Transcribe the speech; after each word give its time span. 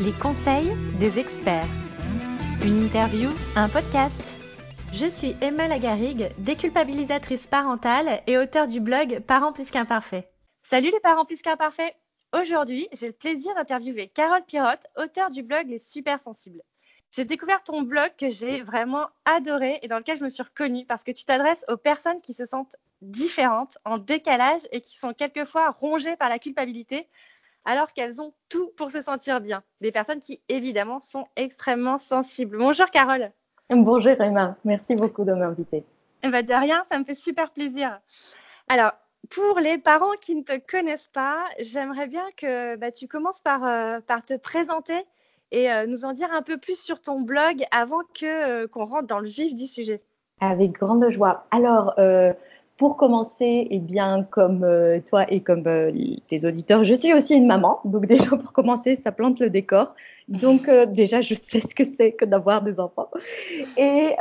les 0.00 0.12
conseils 0.12 0.72
des 0.98 1.18
experts. 1.18 1.68
Une 2.64 2.84
interview, 2.84 3.30
un 3.54 3.68
podcast. 3.68 4.20
Je 4.92 5.06
suis 5.06 5.36
Emma 5.40 5.68
Lagarigue, 5.68 6.30
déculpabilisatrice 6.38 7.46
parentale 7.46 8.22
et 8.26 8.38
auteure 8.38 8.66
du 8.66 8.80
blog 8.80 9.20
Parents 9.20 9.52
plus 9.52 9.70
qu'imparfaits. 9.70 10.26
Salut 10.62 10.90
les 10.90 11.00
parents 11.00 11.24
plus 11.24 11.42
qu'imparfaits 11.42 11.94
Aujourd'hui, 12.32 12.88
j'ai 12.92 13.06
le 13.06 13.12
plaisir 13.12 13.54
d'interviewer 13.54 14.08
Carole 14.08 14.44
Pirotte, 14.44 14.86
auteure 14.96 15.30
du 15.30 15.44
blog 15.44 15.68
Les 15.68 15.78
Super 15.78 16.18
Sensibles. 16.18 16.62
J'ai 17.12 17.24
découvert 17.24 17.62
ton 17.62 17.82
blog 17.82 18.10
que 18.18 18.30
j'ai 18.30 18.62
vraiment 18.62 19.06
adoré 19.24 19.78
et 19.82 19.88
dans 19.88 19.98
lequel 19.98 20.18
je 20.18 20.24
me 20.24 20.28
suis 20.28 20.42
reconnue 20.42 20.84
parce 20.84 21.04
que 21.04 21.12
tu 21.12 21.24
t'adresses 21.24 21.64
aux 21.68 21.76
personnes 21.76 22.20
qui 22.20 22.34
se 22.34 22.44
sentent 22.44 22.74
différentes, 23.02 23.78
en 23.84 23.98
décalage 23.98 24.62
et 24.72 24.80
qui 24.80 24.96
sont 24.96 25.14
quelquefois 25.14 25.70
rongées 25.70 26.16
par 26.16 26.28
la 26.28 26.40
culpabilité 26.40 27.06
alors 27.64 27.92
qu'elles 27.92 28.20
ont 28.20 28.32
tout 28.48 28.70
pour 28.76 28.90
se 28.90 29.00
sentir 29.00 29.40
bien. 29.40 29.62
Des 29.80 29.92
personnes 29.92 30.20
qui, 30.20 30.42
évidemment, 30.48 31.00
sont 31.00 31.26
extrêmement 31.36 31.98
sensibles. 31.98 32.58
Bonjour 32.58 32.90
Carole. 32.90 33.30
Bonjour 33.70 34.20
Emma, 34.20 34.56
merci 34.64 34.94
beaucoup 34.94 35.24
de 35.24 35.32
m'inviter. 35.32 35.84
Ben, 36.22 36.44
de 36.44 36.54
rien, 36.54 36.84
ça 36.90 36.98
me 36.98 37.04
fait 37.04 37.14
super 37.14 37.50
plaisir. 37.50 38.00
Alors, 38.68 38.92
pour 39.30 39.58
les 39.58 39.78
parents 39.78 40.14
qui 40.20 40.34
ne 40.34 40.42
te 40.42 40.58
connaissent 40.58 41.10
pas, 41.12 41.44
j'aimerais 41.58 42.06
bien 42.06 42.24
que 42.36 42.76
bah, 42.76 42.92
tu 42.92 43.08
commences 43.08 43.40
par, 43.40 43.64
euh, 43.64 44.00
par 44.00 44.24
te 44.24 44.36
présenter 44.36 45.04
et 45.50 45.70
euh, 45.70 45.86
nous 45.86 46.04
en 46.04 46.12
dire 46.12 46.32
un 46.32 46.42
peu 46.42 46.58
plus 46.58 46.80
sur 46.80 47.00
ton 47.00 47.20
blog 47.20 47.64
avant 47.70 48.00
que 48.14 48.26
euh, 48.26 48.68
qu'on 48.68 48.84
rentre 48.84 49.06
dans 49.06 49.20
le 49.20 49.28
vif 49.28 49.54
du 49.54 49.66
sujet. 49.66 50.02
Avec 50.40 50.72
grande 50.72 51.08
joie. 51.10 51.46
Alors, 51.50 51.94
pour 52.76 52.96
commencer, 52.96 53.68
eh 53.70 53.78
bien, 53.78 54.26
comme 54.30 54.64
euh, 54.64 54.98
toi 55.08 55.30
et 55.30 55.40
comme 55.40 55.62
euh, 55.66 55.92
tes 56.28 56.44
auditeurs, 56.44 56.84
je 56.84 56.94
suis 56.94 57.14
aussi 57.14 57.34
une 57.34 57.46
maman. 57.46 57.78
Donc 57.84 58.06
déjà, 58.08 58.30
pour 58.30 58.52
commencer, 58.52 58.96
ça 58.96 59.12
plante 59.12 59.38
le 59.38 59.48
décor. 59.48 59.94
Donc 60.26 60.68
euh, 60.68 60.84
déjà, 60.86 61.20
je 61.20 61.34
sais 61.34 61.60
ce 61.60 61.72
que 61.72 61.84
c'est 61.84 62.12
que 62.12 62.24
d'avoir 62.24 62.62
des 62.62 62.80
enfants. 62.80 63.10
Et, 63.76 64.16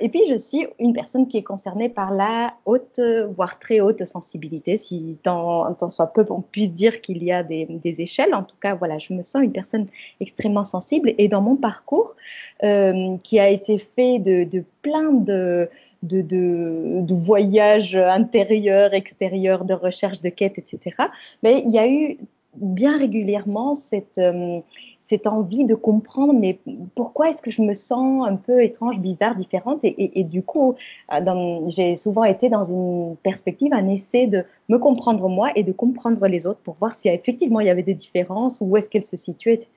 et 0.00 0.08
puis, 0.08 0.22
je 0.30 0.38
suis 0.38 0.66
une 0.78 0.94
personne 0.94 1.26
qui 1.28 1.36
est 1.36 1.42
concernée 1.42 1.88
par 1.88 2.12
la 2.12 2.54
haute, 2.64 3.00
voire 3.36 3.58
très 3.58 3.80
haute 3.80 4.06
sensibilité, 4.06 4.76
si 4.76 5.18
tant, 5.22 5.76
soit 5.88 6.06
peu 6.06 6.24
on 6.30 6.40
puisse 6.40 6.72
dire 6.72 7.00
qu'il 7.00 7.22
y 7.22 7.32
a 7.32 7.42
des, 7.42 8.00
échelles. 8.00 8.32
En 8.32 8.44
tout 8.44 8.56
cas, 8.62 8.74
voilà, 8.76 8.98
je 8.98 9.12
me 9.12 9.22
sens 9.24 9.42
une 9.42 9.52
personne 9.52 9.88
extrêmement 10.20 10.64
sensible. 10.64 11.12
Et 11.18 11.28
dans 11.28 11.42
mon 11.42 11.56
parcours, 11.56 12.14
qui 12.60 13.40
a 13.40 13.48
été 13.48 13.78
fait 13.78 14.20
de 14.20 14.64
plein 14.82 15.12
de 15.12 15.68
de, 16.02 16.22
de, 16.22 17.00
de 17.02 17.14
voyage 17.14 17.94
intérieur, 17.94 18.94
extérieur, 18.94 19.64
de 19.64 19.74
recherche, 19.74 20.20
de 20.20 20.28
quête, 20.28 20.58
etc. 20.58 20.96
Mais 21.42 21.62
il 21.64 21.70
y 21.70 21.78
a 21.78 21.88
eu 21.88 22.18
bien 22.56 22.98
régulièrement 22.98 23.74
cette, 23.74 24.18
euh, 24.18 24.60
cette 25.00 25.26
envie 25.26 25.64
de 25.64 25.74
comprendre, 25.74 26.32
mais 26.32 26.58
pourquoi 26.94 27.30
est-ce 27.30 27.42
que 27.42 27.50
je 27.50 27.62
me 27.62 27.74
sens 27.74 28.26
un 28.28 28.36
peu 28.36 28.62
étrange, 28.62 28.98
bizarre, 28.98 29.34
différente? 29.36 29.80
Et, 29.82 30.20
et, 30.20 30.24
du 30.24 30.42
coup, 30.42 30.74
euh, 31.12 31.60
j'ai 31.66 31.96
souvent 31.96 32.24
été 32.24 32.48
dans 32.48 32.64
une 32.64 33.16
perspective, 33.22 33.72
un 33.72 33.88
essai 33.88 34.26
de 34.26 34.44
me 34.68 34.78
comprendre 34.78 35.28
moi 35.28 35.50
et 35.56 35.64
de 35.64 35.72
comprendre 35.72 36.24
les 36.26 36.46
autres 36.46 36.60
pour 36.60 36.74
voir 36.74 36.94
si 36.94 37.08
effectivement 37.08 37.60
il 37.60 37.66
y 37.66 37.70
avait 37.70 37.82
des 37.82 37.94
différences, 37.94 38.58
où 38.60 38.76
est-ce 38.76 38.88
qu'elles 38.88 39.04
se 39.04 39.16
situaient, 39.16 39.54
etc. 39.54 39.68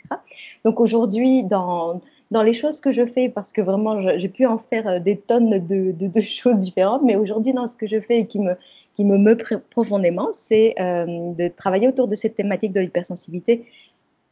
Donc 0.66 0.80
aujourd'hui, 0.80 1.44
dans 1.44 2.00
dans 2.32 2.44
les 2.44 2.54
choses 2.54 2.80
que 2.80 2.92
je 2.92 3.06
fais, 3.06 3.30
parce 3.30 3.52
que 3.52 3.62
vraiment, 3.62 4.18
j'ai 4.18 4.30
pu 4.30 4.46
en 4.46 4.58
faire 4.58 4.88
euh, 4.88 5.00
des 5.00 5.18
tonnes 5.18 5.66
de, 5.68 5.92
de, 5.92 6.22
choses 6.22 6.58
différentes, 6.58 7.04
mais 7.04 7.16
aujourd'hui, 7.16 7.54
dans 7.54 7.68
ce 7.68 7.76
que 7.76 7.88
je 7.88 8.00
fais 8.00 8.20
et 8.20 8.26
qui 8.26 8.40
me, 8.40 8.56
qui 8.96 9.06
me 9.06 9.18
meut 9.18 9.38
profondément, 9.70 10.30
c'est 10.34 10.76
euh, 10.80 11.06
de 11.34 11.48
travailler 11.48 11.88
autour 11.88 12.08
de 12.08 12.16
cette 12.16 12.36
thématique 12.36 12.74
de 12.74 12.80
l'hypersensibilité, 12.80 13.66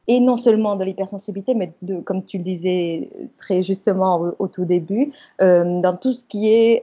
et 0.08 0.20
non 0.20 0.36
seulement 0.36 0.76
de 0.76 0.84
l'hypersensibilité, 0.84 1.54
mais 1.54 1.74
de, 1.84 2.00
comme 2.00 2.26
tu 2.26 2.40
le 2.40 2.44
disais 2.44 3.08
très 3.38 3.62
justement 3.62 4.34
au, 4.40 4.48
tout 4.48 4.66
début, 4.66 5.12
euh, 5.42 5.80
dans 5.80 5.96
tout 5.96 6.14
ce 6.14 6.26
qui 6.26 6.52
est 6.52 6.82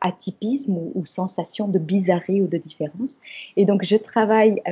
atypisme 0.00 0.74
ou, 0.94 1.04
sensation 1.04 1.68
de 1.68 1.78
bizarrerie 1.78 2.40
ou 2.40 2.46
de 2.46 2.56
différence. 2.56 3.18
Et 3.56 3.66
donc, 3.66 3.84
je 3.84 3.96
travaille, 3.96 4.62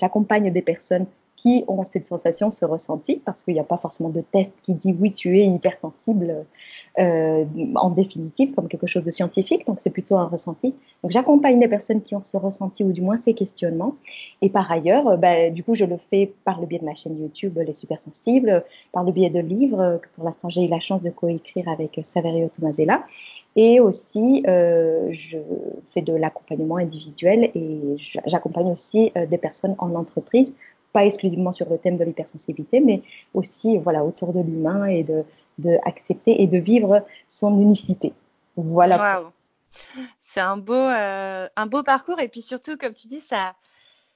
j'accompagne 0.00 0.50
des 0.50 0.62
personnes 0.62 1.06
qui 1.42 1.64
ont 1.66 1.82
cette 1.82 2.06
sensation, 2.06 2.50
ce 2.52 2.64
ressenti, 2.64 3.20
parce 3.24 3.42
qu'il 3.42 3.54
n'y 3.54 3.60
a 3.60 3.64
pas 3.64 3.76
forcément 3.76 4.10
de 4.10 4.20
test 4.20 4.54
qui 4.62 4.74
dit 4.74 4.94
oui, 4.98 5.12
tu 5.12 5.40
es 5.40 5.46
hypersensible 5.46 6.46
euh, 7.00 7.44
en 7.74 7.90
définitive, 7.90 8.54
comme 8.54 8.68
quelque 8.68 8.86
chose 8.86 9.02
de 9.02 9.10
scientifique, 9.10 9.66
donc 9.66 9.80
c'est 9.80 9.90
plutôt 9.90 10.16
un 10.16 10.26
ressenti. 10.26 10.74
Donc 11.02 11.10
j'accompagne 11.10 11.58
des 11.58 11.66
personnes 11.66 12.00
qui 12.02 12.14
ont 12.14 12.22
ce 12.22 12.36
ressenti 12.36 12.84
ou 12.84 12.92
du 12.92 13.02
moins 13.02 13.16
ces 13.16 13.34
questionnements. 13.34 13.96
Et 14.40 14.50
par 14.50 14.70
ailleurs, 14.70 15.08
euh, 15.08 15.16
bah, 15.16 15.50
du 15.50 15.64
coup, 15.64 15.74
je 15.74 15.84
le 15.84 15.96
fais 15.96 16.32
par 16.44 16.60
le 16.60 16.66
biais 16.66 16.78
de 16.78 16.84
ma 16.84 16.94
chaîne 16.94 17.18
YouTube 17.20 17.58
Les 17.58 17.74
Supersensibles, 17.74 18.64
par 18.92 19.02
le 19.02 19.10
biais 19.10 19.30
de 19.30 19.40
livres 19.40 20.00
que 20.00 20.08
pour 20.14 20.24
l'instant 20.24 20.48
j'ai 20.48 20.62
eu 20.62 20.68
la 20.68 20.80
chance 20.80 21.02
de 21.02 21.10
coécrire 21.10 21.68
avec 21.68 21.98
Saverio 22.04 22.48
Tomasella. 22.54 23.02
Et 23.54 23.80
aussi, 23.80 24.42
euh, 24.46 25.08
je 25.12 25.36
fais 25.84 26.00
de 26.00 26.14
l'accompagnement 26.14 26.76
individuel 26.76 27.50
et 27.54 27.96
j'accompagne 28.26 28.68
aussi 28.68 29.12
euh, 29.16 29.26
des 29.26 29.36
personnes 29.36 29.74
en 29.78 29.94
entreprise 29.94 30.54
pas 30.92 31.04
exclusivement 31.04 31.52
sur 31.52 31.68
le 31.68 31.78
thème 31.78 31.96
de 31.96 32.04
l'hypersensibilité, 32.04 32.80
mais 32.80 33.02
aussi 33.34 33.78
voilà, 33.78 34.04
autour 34.04 34.32
de 34.32 34.40
l'humain 34.40 34.86
et 34.86 35.02
de, 35.02 35.24
et 36.26 36.46
de 36.46 36.58
vivre 36.58 37.04
son 37.28 37.60
unicité. 37.60 38.12
Voilà. 38.56 39.22
C'est 40.20 40.40
un 40.40 40.56
beau, 40.56 40.74
euh, 40.74 41.48
un 41.56 41.66
beau 41.66 41.82
parcours 41.82 42.20
et 42.20 42.28
puis 42.28 42.42
surtout, 42.42 42.76
comme 42.76 42.94
tu 42.94 43.06
dis, 43.06 43.20
ça, 43.20 43.54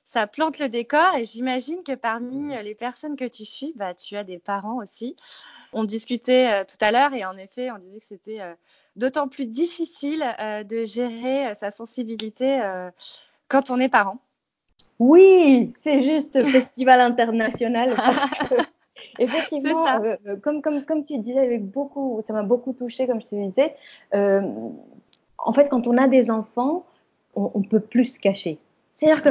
ça 0.04 0.26
plante 0.26 0.58
le 0.58 0.68
décor 0.68 1.14
et 1.16 1.24
j'imagine 1.24 1.82
que 1.82 1.94
parmi 1.94 2.54
les 2.62 2.74
personnes 2.74 3.16
que 3.16 3.26
tu 3.26 3.44
suis, 3.44 3.72
bah, 3.76 3.94
tu 3.94 4.16
as 4.16 4.24
des 4.24 4.38
parents 4.38 4.78
aussi. 4.78 5.16
On 5.72 5.84
discutait 5.84 6.52
euh, 6.52 6.64
tout 6.64 6.82
à 6.82 6.90
l'heure 6.90 7.12
et 7.12 7.24
en 7.24 7.36
effet, 7.36 7.70
on 7.70 7.78
disait 7.78 7.98
que 7.98 8.04
c'était 8.04 8.40
euh, 8.40 8.54
d'autant 8.96 9.28
plus 9.28 9.46
difficile 9.46 10.24
de 10.68 10.84
gérer 10.84 11.54
sa 11.54 11.70
sensibilité 11.70 12.62
quand 13.48 13.70
on 13.70 13.78
est 13.78 13.88
parent. 13.88 14.18
Oui, 14.98 15.72
c'est 15.76 16.02
juste 16.02 16.42
festival 16.50 17.00
international. 17.00 17.94
effectivement, 19.18 19.86
euh, 19.86 20.16
comme, 20.42 20.62
comme, 20.62 20.84
comme 20.84 21.04
tu 21.04 21.18
disais, 21.18 21.40
avec 21.40 21.64
beaucoup, 21.64 22.20
ça 22.26 22.32
m'a 22.32 22.42
beaucoup 22.42 22.72
touché, 22.72 23.06
comme 23.06 23.20
je 23.20 23.26
te 23.26 23.34
disais. 23.34 23.74
Euh, 24.14 24.42
en 25.38 25.52
fait, 25.52 25.68
quand 25.68 25.86
on 25.86 25.96
a 25.96 26.08
des 26.08 26.30
enfants, 26.30 26.86
on, 27.34 27.50
on 27.54 27.62
peut 27.62 27.80
plus 27.80 28.06
se 28.06 28.20
cacher. 28.20 28.58
C'est-à-dire 28.92 29.22
que 29.22 29.28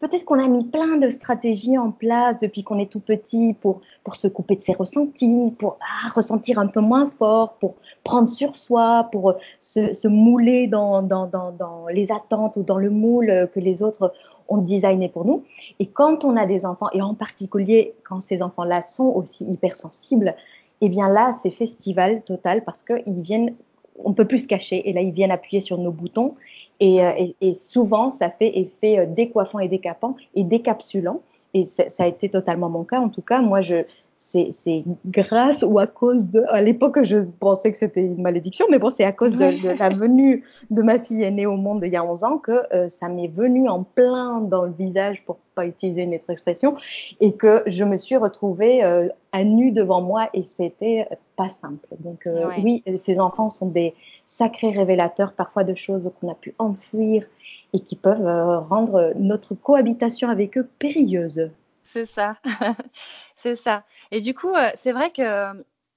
peut-être 0.00 0.24
qu'on 0.24 0.38
a 0.38 0.48
mis 0.48 0.64
plein 0.64 0.96
de 0.96 1.10
stratégies 1.10 1.78
en 1.78 1.90
place 1.90 2.38
depuis 2.38 2.62
qu'on 2.62 2.78
est 2.78 2.90
tout 2.90 3.00
petit 3.00 3.54
pour, 3.60 3.80
pour 4.04 4.16
se 4.16 4.28
couper 4.28 4.56
de 4.56 4.62
ses 4.62 4.72
ressentis, 4.74 5.54
pour 5.58 5.78
ah, 5.80 6.08
ressentir 6.14 6.58
un 6.58 6.68
peu 6.68 6.80
moins 6.80 7.06
fort, 7.06 7.54
pour 7.60 7.74
prendre 8.04 8.28
sur 8.28 8.56
soi, 8.56 9.08
pour 9.10 9.34
se, 9.60 9.92
se 9.92 10.08
mouler 10.08 10.66
dans, 10.66 11.02
dans, 11.02 11.26
dans, 11.26 11.52
dans 11.52 11.88
les 11.88 12.12
attentes 12.12 12.56
ou 12.56 12.62
dans 12.62 12.78
le 12.78 12.90
moule 12.90 13.48
que 13.54 13.60
les 13.60 13.82
autres 13.82 14.12
on 14.48 14.58
designé 14.58 15.08
pour 15.08 15.24
nous. 15.24 15.44
Et 15.78 15.86
quand 15.86 16.24
on 16.24 16.36
a 16.36 16.46
des 16.46 16.64
enfants, 16.64 16.88
et 16.92 17.02
en 17.02 17.14
particulier 17.14 17.94
quand 18.02 18.20
ces 18.20 18.42
enfants-là 18.42 18.80
sont 18.80 19.04
aussi 19.04 19.44
hypersensibles, 19.44 20.34
eh 20.80 20.88
bien 20.88 21.08
là, 21.08 21.32
c'est 21.42 21.50
festival 21.50 22.22
total 22.22 22.64
parce 22.64 22.82
qu'ils 22.82 23.20
viennent, 23.20 23.54
on 24.02 24.12
peut 24.12 24.26
plus 24.26 24.40
se 24.40 24.48
cacher, 24.48 24.88
et 24.88 24.92
là, 24.92 25.00
ils 25.00 25.12
viennent 25.12 25.30
appuyer 25.30 25.60
sur 25.60 25.76
nos 25.76 25.90
boutons. 25.90 26.34
Et, 26.80 27.04
euh, 27.04 27.12
et, 27.40 27.54
souvent, 27.54 28.10
ça 28.10 28.30
fait 28.30 28.58
effet 28.58 28.98
euh, 28.98 29.06
décoiffant 29.06 29.58
et 29.58 29.68
décapant 29.68 30.16
et 30.34 30.44
décapsulant. 30.44 31.20
Et 31.54 31.64
ça 31.64 31.84
a 31.98 32.06
été 32.06 32.28
totalement 32.28 32.68
mon 32.68 32.84
cas. 32.84 33.00
En 33.00 33.08
tout 33.08 33.22
cas, 33.22 33.40
moi, 33.40 33.62
je, 33.62 33.84
c'est 34.18 34.84
grâce 35.06 35.64
ou 35.66 35.78
à 35.78 35.86
cause 35.86 36.28
de. 36.28 36.42
À 36.48 36.60
l'époque, 36.60 37.02
je 37.04 37.18
pensais 37.40 37.72
que 37.72 37.78
c'était 37.78 38.02
une 38.02 38.20
malédiction, 38.20 38.66
mais 38.70 38.78
bon, 38.78 38.90
c'est 38.90 39.04
à 39.04 39.12
cause 39.12 39.36
de, 39.36 39.78
la 39.78 39.88
venue 39.88 40.44
de 40.70 40.82
ma 40.82 40.98
fille 40.98 41.22
aînée 41.22 41.46
au 41.46 41.56
monde 41.56 41.82
il 41.84 41.92
y 41.92 41.96
a 41.96 42.04
11 42.04 42.24
ans 42.24 42.38
que 42.38 42.52
euh, 42.74 42.88
ça 42.88 43.08
m'est 43.08 43.28
venu 43.28 43.68
en 43.68 43.84
plein 43.84 44.40
dans 44.40 44.64
le 44.64 44.72
visage, 44.72 45.22
pour 45.24 45.38
pas 45.54 45.66
utiliser 45.66 46.02
une 46.02 46.14
autre 46.14 46.30
expression, 46.30 46.76
et 47.20 47.32
que 47.32 47.62
je 47.66 47.84
me 47.84 47.96
suis 47.96 48.16
retrouvée 48.16 48.84
euh, 48.84 49.08
à 49.32 49.44
nu 49.44 49.70
devant 49.70 50.02
moi 50.02 50.28
et 50.34 50.42
c'était 50.42 51.08
pas 51.36 51.48
simple. 51.48 51.86
Donc, 52.00 52.26
euh, 52.26 52.46
oui, 52.62 52.82
ces 52.96 53.20
enfants 53.20 53.50
sont 53.50 53.66
des 53.66 53.94
sacrés 54.28 54.70
révélateurs 54.70 55.32
parfois 55.32 55.64
de 55.64 55.74
choses 55.74 56.10
qu'on 56.20 56.30
a 56.30 56.34
pu 56.34 56.54
enfouir 56.58 57.24
et 57.72 57.80
qui 57.80 57.96
peuvent 57.96 58.66
rendre 58.68 59.12
notre 59.16 59.54
cohabitation 59.54 60.28
avec 60.28 60.56
eux 60.56 60.68
périlleuse. 60.78 61.50
C'est 61.88 62.06
ça. 62.06 62.34
c'est 63.34 63.56
ça. 63.56 63.82
Et 64.10 64.20
du 64.20 64.34
coup, 64.34 64.54
euh, 64.54 64.70
c'est 64.74 64.92
vrai 64.92 65.10
que 65.10 65.22
euh, 65.22 65.54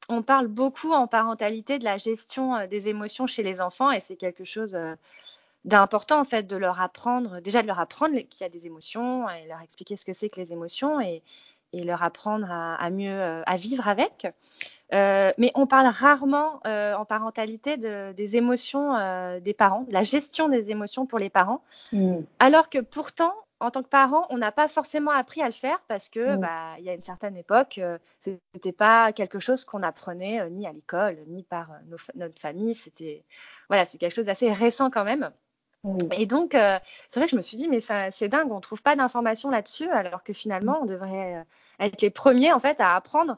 on 0.07 0.23
parle 0.23 0.47
beaucoup 0.47 0.93
en 0.93 1.05
parentalité 1.05 1.79
de 1.79 1.83
la 1.83 1.97
gestion 1.97 2.55
euh, 2.55 2.67
des 2.67 2.87
émotions 2.87 3.27
chez 3.27 3.43
les 3.43 3.59
enfants 3.59 3.91
et 3.91 3.99
c'est 3.99 4.15
quelque 4.15 4.45
chose 4.45 4.77
d'important 5.65 6.21
en 6.21 6.23
fait 6.23 6.43
de 6.47 6.55
leur 6.55 6.79
apprendre, 6.79 7.41
déjà 7.41 7.61
de 7.61 7.67
leur 7.67 7.79
apprendre 7.79 8.17
qu'il 8.19 8.41
y 8.41 8.43
a 8.45 8.49
des 8.49 8.67
émotions 8.67 9.29
et 9.29 9.45
leur 9.47 9.59
expliquer 9.59 9.97
ce 9.97 10.05
que 10.05 10.13
c'est 10.13 10.29
que 10.29 10.39
les 10.39 10.53
émotions 10.53 11.01
et, 11.01 11.21
et 11.73 11.83
leur 11.83 12.03
apprendre 12.03 12.47
à, 12.49 12.89
mieux 12.89 13.43
à 13.45 13.55
vivre 13.57 13.87
avec. 13.87 14.27
Mais 14.91 15.51
on 15.55 15.67
parle 15.67 15.87
rarement 15.87 16.61
en 16.65 17.05
parentalité 17.05 17.77
de, 17.77 18.11
des 18.13 18.35
émotions 18.35 18.95
des 19.39 19.53
parents, 19.53 19.85
de 19.87 19.93
la 19.93 20.03
gestion 20.03 20.49
des 20.49 20.71
émotions 20.71 21.05
pour 21.05 21.19
les 21.19 21.29
parents, 21.29 21.61
mmh. 21.93 22.17
alors 22.39 22.69
que 22.69 22.79
pourtant 22.79 23.33
en 23.61 23.69
tant 23.69 23.83
que 23.83 23.89
parent, 23.89 24.25
on 24.31 24.37
n'a 24.39 24.51
pas 24.51 24.67
forcément 24.67 25.11
appris 25.11 25.41
à 25.41 25.45
le 25.45 25.51
faire 25.51 25.79
parce 25.87 26.09
que, 26.09 26.35
Mm. 26.35 26.39
bah, 26.39 26.75
il 26.79 26.83
y 26.83 26.89
a 26.89 26.95
une 26.95 27.03
certaine 27.03 27.37
époque, 27.37 27.77
euh, 27.77 27.99
c'était 28.19 28.71
pas 28.71 29.13
quelque 29.13 29.37
chose 29.39 29.65
qu'on 29.65 29.81
apprenait 29.81 30.41
euh, 30.41 30.49
ni 30.49 30.65
à 30.65 30.73
l'école, 30.73 31.17
ni 31.27 31.43
par 31.43 31.71
euh, 31.71 31.75
nos 31.87 31.97
notre 32.15 32.39
famille. 32.39 32.73
C'était, 32.73 33.23
voilà, 33.69 33.85
c'est 33.85 33.99
quelque 33.99 34.15
chose 34.15 34.25
d'assez 34.25 34.51
récent 34.51 34.89
quand 34.89 35.03
même. 35.03 35.31
Et 36.11 36.25
donc, 36.27 36.53
euh, 36.53 36.77
c'est 37.09 37.19
vrai 37.19 37.25
que 37.25 37.31
je 37.31 37.35
me 37.35 37.41
suis 37.41 37.57
dit, 37.57 37.67
mais 37.67 37.79
c'est 37.79 38.29
dingue, 38.29 38.51
on 38.51 38.59
trouve 38.59 38.83
pas 38.83 38.95
d'informations 38.95 39.49
là-dessus, 39.49 39.89
alors 39.89 40.23
que 40.23 40.33
finalement, 40.33 40.79
on 40.81 40.85
devrait 40.85 41.37
euh, 41.37 41.43
être 41.79 42.01
les 42.01 42.11
premiers, 42.11 42.53
en 42.53 42.59
fait, 42.59 42.79
à 42.79 42.95
apprendre 42.95 43.37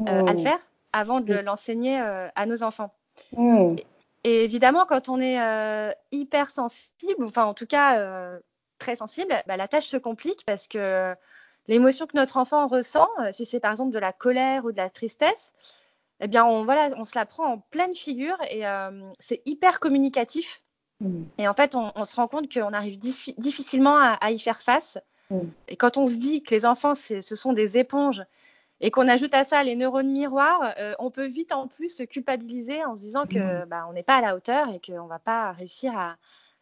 euh, 0.00 0.26
à 0.26 0.32
le 0.32 0.38
Mm. 0.38 0.42
faire 0.42 0.58
avant 0.94 1.20
de 1.20 1.34
Oui. 1.34 1.42
l'enseigner 1.42 2.00
euh, 2.00 2.28
à 2.36 2.46
nos 2.46 2.62
enfants. 2.62 2.94
Mm. 3.36 3.76
Et 4.22 4.44
évidemment, 4.44 4.86
quand 4.86 5.10
on 5.10 5.20
est 5.20 5.40
euh, 5.40 5.90
hyper 6.12 6.50
sensible, 6.50 7.24
enfin 7.24 7.44
en 7.44 7.52
tout 7.52 7.66
cas 7.66 7.98
euh, 7.98 8.38
très 8.78 8.96
sensible, 8.96 9.34
bah, 9.46 9.56
la 9.58 9.68
tâche 9.68 9.86
se 9.86 9.98
complique 9.98 10.46
parce 10.46 10.66
que 10.66 11.14
l'émotion 11.66 12.06
que 12.06 12.16
notre 12.16 12.36
enfant 12.38 12.66
ressent, 12.66 13.08
euh, 13.20 13.32
si 13.32 13.44
c'est 13.44 13.60
par 13.60 13.72
exemple 13.72 13.92
de 13.92 13.98
la 13.98 14.12
colère 14.12 14.64
ou 14.64 14.72
de 14.72 14.78
la 14.78 14.88
tristesse, 14.88 15.52
eh 16.20 16.28
bien 16.28 16.44
on, 16.46 16.64
voilà, 16.64 16.90
on 16.96 17.04
se 17.04 17.18
la 17.18 17.26
prend 17.26 17.44
en 17.52 17.58
pleine 17.58 17.94
figure 17.94 18.38
et 18.50 18.62
c'est 19.18 19.42
hyper 19.46 19.80
communicatif. 19.80 20.62
Mm. 21.00 21.24
Et 21.38 21.48
en 21.48 21.54
fait, 21.54 21.74
on, 21.74 21.92
on 21.96 22.04
se 22.04 22.16
rend 22.16 22.28
compte 22.28 22.52
qu'on 22.52 22.72
arrive 22.72 22.98
diffi- 22.98 23.34
difficilement 23.38 23.98
à, 23.98 24.12
à 24.20 24.30
y 24.30 24.38
faire 24.38 24.60
face. 24.60 24.96
Mm. 25.30 25.40
Et 25.68 25.76
quand 25.76 25.96
on 25.96 26.06
se 26.06 26.16
dit 26.16 26.42
que 26.42 26.54
les 26.54 26.64
enfants, 26.64 26.94
ce 26.94 27.20
sont 27.20 27.52
des 27.52 27.78
éponges 27.78 28.22
et 28.80 28.90
qu'on 28.90 29.08
ajoute 29.08 29.34
à 29.34 29.44
ça 29.44 29.62
les 29.62 29.76
neurones 29.76 30.10
miroirs, 30.10 30.74
euh, 30.78 30.94
on 30.98 31.10
peut 31.10 31.26
vite 31.26 31.52
en 31.52 31.68
plus 31.68 31.96
se 31.96 32.02
culpabiliser 32.02 32.84
en 32.84 32.96
se 32.96 33.02
disant 33.02 33.26
que 33.26 33.64
bah, 33.66 33.86
on 33.88 33.92
n'est 33.92 34.02
pas 34.02 34.16
à 34.16 34.20
la 34.20 34.36
hauteur 34.36 34.68
et 34.70 34.80
qu'on 34.80 35.06
va 35.06 35.18
pas 35.18 35.52
réussir 35.52 35.96
à, 35.96 36.16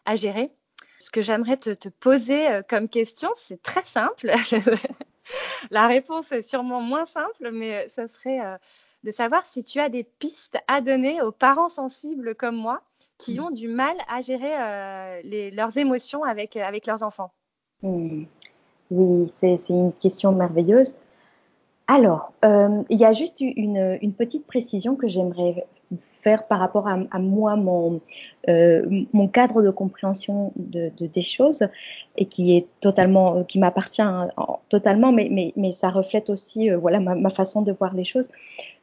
à 0.04 0.14
gérer. 0.14 0.50
Ce 0.98 1.10
que 1.10 1.22
j'aimerais 1.22 1.56
te, 1.56 1.70
te 1.70 1.88
poser 1.88 2.48
euh, 2.48 2.62
comme 2.68 2.88
question, 2.88 3.30
c'est 3.34 3.60
très 3.62 3.82
simple. 3.82 4.30
la 5.70 5.86
réponse 5.88 6.30
est 6.32 6.42
sûrement 6.42 6.80
moins 6.80 7.06
simple, 7.06 7.50
mais 7.52 7.88
ça 7.88 8.06
serait 8.06 8.40
euh, 8.40 8.56
de 9.04 9.10
savoir 9.10 9.44
si 9.44 9.64
tu 9.64 9.80
as 9.80 9.88
des 9.88 10.04
pistes 10.04 10.58
à 10.68 10.80
donner 10.80 11.22
aux 11.22 11.32
parents 11.32 11.68
sensibles 11.68 12.34
comme 12.34 12.56
moi 12.56 12.82
qui 13.18 13.40
ont 13.40 13.50
du 13.50 13.68
mal 13.68 13.96
à 14.08 14.20
gérer 14.20 14.52
euh, 14.52 15.20
les, 15.24 15.50
leurs 15.50 15.76
émotions 15.76 16.24
avec, 16.24 16.56
euh, 16.56 16.62
avec 16.62 16.86
leurs 16.86 17.02
enfants. 17.02 17.32
Mm. 17.82 18.24
Oui, 18.90 19.30
c'est 19.32 19.56
une 19.70 19.92
question 20.02 20.32
merveilleuse. 20.32 20.96
Alors, 21.88 22.32
euh, 22.44 22.82
il 22.90 22.98
y 22.98 23.04
a 23.04 23.12
juste 23.12 23.40
une, 23.40 23.98
une 24.00 24.12
petite 24.14 24.46
précision 24.46 24.96
que 24.96 25.08
j'aimerais 25.08 25.66
faire 26.22 26.46
par 26.46 26.58
rapport 26.60 26.88
à, 26.88 26.98
à 27.10 27.18
moi, 27.18 27.56
mon, 27.56 28.00
euh, 28.48 29.04
mon 29.12 29.28
cadre 29.28 29.62
de 29.62 29.70
compréhension 29.70 30.52
de, 30.56 30.90
de- 30.96 31.06
des 31.06 31.22
choses, 31.22 31.64
et 32.16 32.24
qui 32.26 32.56
est 32.56 32.66
totalement, 32.80 33.44
qui 33.44 33.58
m'appartient 33.58 34.00
hein, 34.02 34.30
en- 34.36 34.60
totalement, 34.68 35.12
mais, 35.12 35.28
mais, 35.30 35.52
mais 35.56 35.72
ça 35.72 35.90
reflète 35.90 36.30
aussi, 36.30 36.70
euh, 36.70 36.78
voilà, 36.78 37.00
ma, 37.00 37.14
ma 37.14 37.30
façon 37.30 37.62
de 37.62 37.72
voir 37.72 37.94
les 37.94 38.04
choses. 38.04 38.30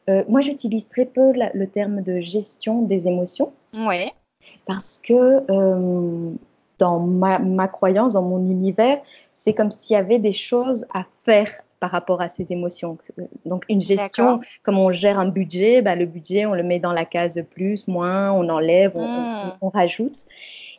Euh, 0.09 0.23
moi, 0.29 0.41
j'utilise 0.41 0.87
très 0.87 1.05
peu 1.05 1.33
la- 1.33 1.51
le 1.53 1.67
terme 1.67 2.01
de 2.03 2.19
gestion 2.21 2.83
des 2.83 3.07
émotions 3.07 3.53
parce 4.65 4.97
que 4.97 5.13
euh, 5.51 6.31
dans 6.77 6.99
ma, 6.99 7.39
ma 7.39 7.67
croyance, 7.67 8.13
dans 8.13 8.21
mon 8.21 8.39
univers, 8.49 9.01
c'est 9.33 9.53
comme 9.53 9.71
s'il 9.71 9.93
y 9.93 9.97
avait 9.97 10.19
des 10.19 10.33
choses 10.33 10.85
à 10.93 11.05
faire 11.25 11.49
par 11.79 11.91
rapport 11.91 12.21
à 12.21 12.29
ces 12.29 12.51
émotions. 12.51 12.97
Donc 13.45 13.65
une 13.69 13.81
gestion, 13.81 14.41
comme 14.63 14.77
on 14.77 14.91
gère 14.91 15.17
un 15.19 15.27
budget, 15.27 15.81
bah, 15.81 15.95
le 15.95 16.05
budget, 16.05 16.45
on 16.45 16.53
le 16.53 16.63
met 16.63 16.79
dans 16.79 16.91
la 16.93 17.05
case 17.05 17.41
plus, 17.51 17.87
moins, 17.87 18.31
on 18.31 18.49
enlève, 18.49 18.91
on, 18.95 19.01
on- 19.03 19.47
Hmm. 19.49 19.51
on 19.61 19.69
rajoute. 19.69 20.25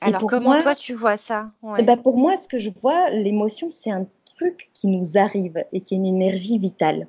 Et 0.03 0.07
Alors, 0.07 0.21
pour 0.21 0.31
comment 0.31 0.51
moi, 0.51 0.63
toi 0.63 0.75
tu 0.75 0.95
vois 0.95 1.17
ça? 1.17 1.51
eh 1.63 1.67
ouais. 1.67 1.83
ben, 1.83 1.97
pour 1.97 2.17
moi, 2.17 2.37
ce 2.37 2.49
que 2.49 2.59
je 2.59 2.71
vois, 2.81 3.11
l'émotion, 3.11 3.71
c'est 3.71 3.91
un 3.91 4.07
truc 4.37 4.71
qui 4.75 4.87
nous 4.89 5.17
arrive 5.19 5.65
et 5.73 5.81
qui 5.81 5.95
est 5.95 5.99
une 5.99 6.07
énergie 6.07 6.59
vitale. 6.59 7.07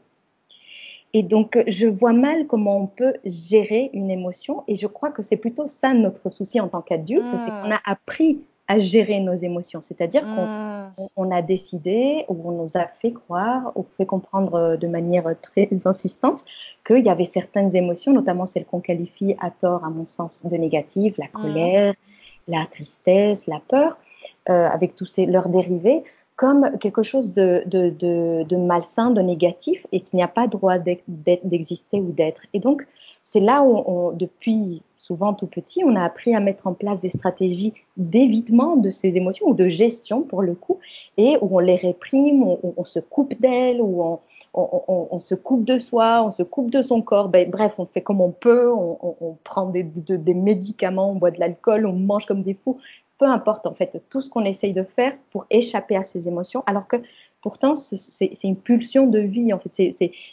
Et 1.13 1.23
donc, 1.23 1.61
je 1.67 1.87
vois 1.87 2.13
mal 2.13 2.47
comment 2.47 2.77
on 2.77 2.87
peut 2.87 3.13
gérer 3.25 3.89
une 3.93 4.09
émotion. 4.09 4.63
Et 4.69 4.75
je 4.75 4.87
crois 4.87 5.11
que 5.11 5.21
c'est 5.21 5.35
plutôt 5.35 5.67
ça 5.67 5.93
notre 5.93 6.29
souci 6.29 6.59
en 6.61 6.69
tant 6.69 6.81
qu'adulte, 6.81 7.21
Mm. 7.33 7.37
c'est 7.37 7.51
qu'on 7.51 7.71
a 7.71 7.81
appris 7.85 8.39
à 8.73 8.79
gérer 8.79 9.19
nos 9.19 9.33
émotions. 9.35 9.81
C'est-à-dire 9.81 10.29
qu'on 10.29 10.49
on- 10.97 11.09
on 11.15 11.31
a 11.31 11.41
décidé, 11.41 12.25
ou 12.29 12.35
on 12.49 12.51
nous 12.63 12.71
a 12.75 12.85
fait 13.01 13.13
croire, 13.13 13.71
ou 13.75 13.85
fait 13.97 14.05
comprendre 14.05 14.53
euh, 14.55 14.77
de 14.77 14.87
manière 14.87 15.25
très 15.41 15.69
insistante, 15.85 16.43
qu'il 16.85 17.03
y 17.05 17.09
avait 17.09 17.25
certaines 17.39 17.75
émotions, 17.75 18.13
notamment 18.13 18.45
celles 18.45 18.65
qu'on 18.65 18.81
qualifie 18.81 19.35
à 19.39 19.51
tort, 19.51 19.83
à 19.85 19.89
mon 19.89 20.05
sens, 20.05 20.33
de 20.45 20.57
négatives, 20.57 21.15
la 21.17 21.29
Mhm. 21.33 21.41
colère, 21.41 21.93
la 22.47 22.65
tristesse, 22.71 23.47
la 23.47 23.59
peur, 23.67 23.97
euh, 24.49 24.67
avec 24.67 24.95
tous 24.95 25.05
ces, 25.05 25.25
leurs 25.25 25.49
dérivés, 25.49 26.03
comme 26.35 26.77
quelque 26.79 27.03
chose 27.03 27.33
de, 27.33 27.63
de, 27.67 27.89
de, 27.91 28.43
de 28.43 28.55
malsain, 28.57 29.11
de 29.11 29.21
négatif, 29.21 29.85
et 29.91 30.01
qu'il 30.01 30.17
n'y 30.17 30.23
a 30.23 30.27
pas 30.27 30.47
droit 30.47 30.77
d'exister 31.07 31.99
ou 32.01 32.11
d'être. 32.11 32.41
Et 32.53 32.59
donc, 32.59 32.85
c'est 33.23 33.39
là 33.39 33.63
où, 33.63 34.13
depuis 34.13 34.81
souvent 34.97 35.33
tout 35.33 35.47
petit, 35.47 35.83
on 35.83 35.95
a 35.95 36.03
appris 36.03 36.35
à 36.35 36.39
mettre 36.39 36.67
en 36.67 36.73
place 36.73 37.01
des 37.01 37.09
stratégies 37.09 37.73
d'évitement 37.97 38.75
de 38.77 38.89
ces 38.91 39.17
émotions, 39.17 39.47
ou 39.49 39.53
de 39.53 39.67
gestion 39.67 40.21
pour 40.23 40.41
le 40.43 40.53
coup, 40.55 40.79
et 41.17 41.37
où 41.41 41.57
on 41.57 41.59
les 41.59 41.75
réprime, 41.75 42.43
on, 42.43 42.59
on- 42.77 42.85
se 42.85 42.99
coupe 42.99 43.33
d'elles, 43.41 43.81
ou 43.81 44.19
on, 44.53 45.19
se 45.19 45.35
coupe 45.35 45.65
de 45.65 45.79
soi, 45.79 46.23
on 46.25 46.31
se 46.31 46.43
coupe 46.43 46.69
de 46.71 46.81
son 46.81 47.01
corps. 47.01 47.29
Ben, 47.29 47.49
bref, 47.49 47.79
on 47.79 47.85
fait 47.85 48.01
comme 48.01 48.21
on 48.21 48.31
peut, 48.31 48.71
on, 48.71 49.37
prend 49.43 49.67
des, 49.67 49.83
de- 49.83 50.17
des 50.17 50.33
médicaments, 50.33 51.11
on 51.11 51.15
boit 51.15 51.31
de 51.31 51.39
l'alcool, 51.39 51.85
on 51.85 51.93
mange 51.93 52.25
comme 52.25 52.43
des 52.43 52.53
fous. 52.53 52.77
Peu 53.17 53.25
importe, 53.25 53.65
en 53.67 53.73
fait, 53.73 54.01
tout 54.09 54.21
ce 54.21 54.29
qu'on 54.29 54.43
essaye 54.45 54.73
de 54.73 54.83
faire 54.83 55.13
pour 55.31 55.45
échapper 55.49 55.95
à 55.95 56.03
ces 56.03 56.27
émotions, 56.27 56.63
alors 56.65 56.87
que 56.87 56.97
pourtant, 57.41 57.75
ce- 57.75 57.97
c'est 57.97 58.33
une 58.43 58.55
pulsion 58.57 59.07
de 59.07 59.19
vie, 59.19 59.53
en 59.53 59.59
fait, 59.59 59.69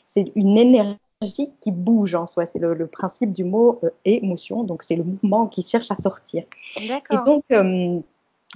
c'est 0.06 0.32
une 0.34 0.56
énergie 0.58 0.96
qui 1.60 1.70
bouge 1.72 2.14
en 2.14 2.26
soi. 2.26 2.46
C'est 2.46 2.58
le, 2.58 2.74
le 2.74 2.86
principe 2.86 3.32
du 3.32 3.44
mot 3.44 3.80
euh, 3.82 3.90
émotion, 4.04 4.62
donc 4.64 4.84
c'est 4.84 4.96
le 4.96 5.04
mouvement 5.04 5.46
qui 5.46 5.62
cherche 5.62 5.90
à 5.90 5.96
sortir. 5.96 6.44
Et 7.10 7.16
donc, 7.26 7.44
euh, 7.52 7.98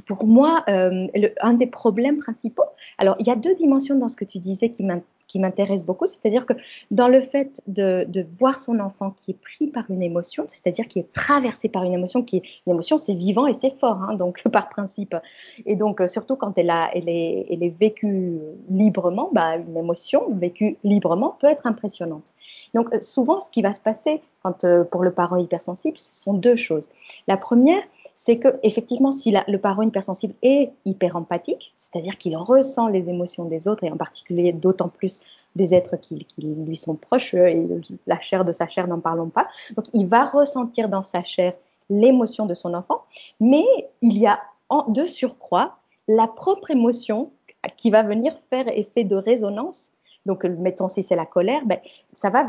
pour 0.07 0.25
moi, 0.27 0.65
euh, 0.69 1.07
le- 1.15 1.35
un 1.41 1.55
des 1.55 1.67
problèmes 1.67 2.19
principaux, 2.19 2.63
alors 2.99 3.17
il 3.19 3.27
y 3.27 3.31
a 3.31 3.37
deux 3.37 3.55
dimensions 3.57 3.99
dans 3.99 4.09
ce 4.09 4.17
que 4.17 4.25
tu 4.25 4.39
disais 4.39 4.71
qui 4.71 4.85
m'in- 4.85 5.03
qui 5.29 5.39
m'intéressent 5.39 5.87
beaucoup, 5.87 6.07
c'est-à-dire 6.07 6.45
que 6.45 6.53
dans 6.91 7.09
le 7.09 7.23
fait 7.23 7.63
de, 7.67 8.05
de 8.07 8.27
voir 8.39 8.59
son 8.59 8.79
enfant 8.81 9.13
qui 9.17 9.31
est 9.31 9.41
pris 9.41 9.67
par 9.69 9.91
une 9.91 10.03
émotion, 10.03 10.47
c'est-à-dire 10.53 10.87
qui 10.89 10.99
est 10.99 11.11
traversé 11.15 11.71
par 11.71 11.85
une 11.85 11.95
émotion, 11.95 12.23
qui 12.23 12.37
est 12.39 12.43
une 12.67 12.73
émotion, 12.75 12.99
c'est 12.99 13.15
vivant 13.15 13.47
et 13.47 13.55
c'est 13.55 13.75
fort, 13.79 14.03
hein, 14.03 14.15
donc 14.15 14.43
par 14.53 14.69
principe. 14.69 15.17
Et 15.65 15.75
donc 15.75 16.03
surtout 16.09 16.37
quand 16.37 16.59
elle, 16.59 16.69
a, 16.69 16.91
elle, 16.95 17.09
est, 17.09 17.47
elle 17.51 17.63
est 17.63 17.75
vécue 17.81 18.41
librement, 18.69 19.31
bah, 19.33 19.57
une 19.57 19.77
émotion 19.77 20.23
vécue 20.35 20.77
librement 20.85 21.37
peut 21.41 21.47
être 21.49 21.67
impressionnante. 21.67 22.35
Donc 22.75 22.93
euh, 22.95 23.01
souvent, 23.01 23.41
ce 23.41 23.51
qui 23.51 23.63
va 23.63 23.73
se 23.75 23.81
passer 23.81 24.23
euh, 24.65 24.85
pour 24.85 25.03
le 25.03 25.13
parent 25.13 25.37
hypersensible, 25.37 25.99
ce 25.99 26.15
sont 26.15 26.35
deux 26.35 26.57
choses. 26.57 26.89
La 27.29 27.37
première, 27.37 27.83
c'est 28.17 28.39
que 28.39 28.49
effectivement, 28.63 29.13
si 29.13 29.35
le 29.49 29.59
parent 29.59 29.83
hypersensible 29.83 30.35
est 30.43 30.71
hyper 30.85 31.17
empathique, 31.17 31.73
c'est-à-dire 31.77 32.19
qu'il 32.19 32.37
ressent 32.37 32.89
les 32.89 33.09
émotions 33.09 33.45
des 33.45 33.69
autres 33.69 33.85
et 33.85 33.91
en 33.91 33.97
particulier 33.97 34.53
d'autant 34.53 34.89
plus 34.89 35.21
des 35.57 35.75
êtres 35.75 35.97
qui, 35.97 36.25
qui 36.25 36.43
lui 36.43 36.77
sont 36.77 36.95
proches 36.95 37.35
euh, 37.35 37.47
et 37.47 37.69
la 38.07 38.21
chair 38.21 38.45
de 38.45 38.53
sa 38.53 38.69
chair, 38.69 38.87
n'en 38.87 39.01
parlons 39.01 39.29
pas. 39.29 39.49
Donc, 39.77 39.87
il 39.93 40.07
va 40.07 40.25
ressentir 40.25 40.89
dans 40.89 41.03
sa 41.03 41.23
chair 41.23 41.55
l'émotion 41.91 42.47
de 42.47 42.55
son 42.55 42.75
enfant, 42.75 43.03
mais 43.41 43.67
il 44.01 44.17
y 44.17 44.27
a 44.27 44.41
en, 44.71 44.89
de 44.89 45.05
surcroît 45.05 45.77
la 46.09 46.27
propre 46.27 46.71
émotion 46.71 47.31
qui 47.77 47.91
va 47.91 48.03
venir 48.03 48.35
faire 48.51 48.67
effet 48.69 49.05
de 49.05 49.17
résonance. 49.17 49.92
Donc, 50.27 50.45
mettons 50.45 50.89
si 50.89 51.03
c'est 51.03 51.17
la 51.17 51.27
colère, 51.27 51.63
ben, 51.67 51.79
ça 52.13 52.31
va 52.31 52.47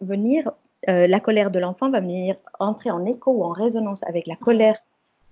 venir, 0.00 0.50
euh, 0.88 1.06
la 1.06 1.20
colère 1.20 1.50
de 1.50 1.58
l'enfant 1.58 1.90
va 1.90 2.00
venir 2.00 2.36
entrer 2.58 2.90
en 2.90 3.04
écho 3.04 3.30
ou 3.30 3.44
en 3.44 3.52
résonance 3.52 4.02
avec 4.04 4.26
la 4.26 4.36
colère 4.36 4.78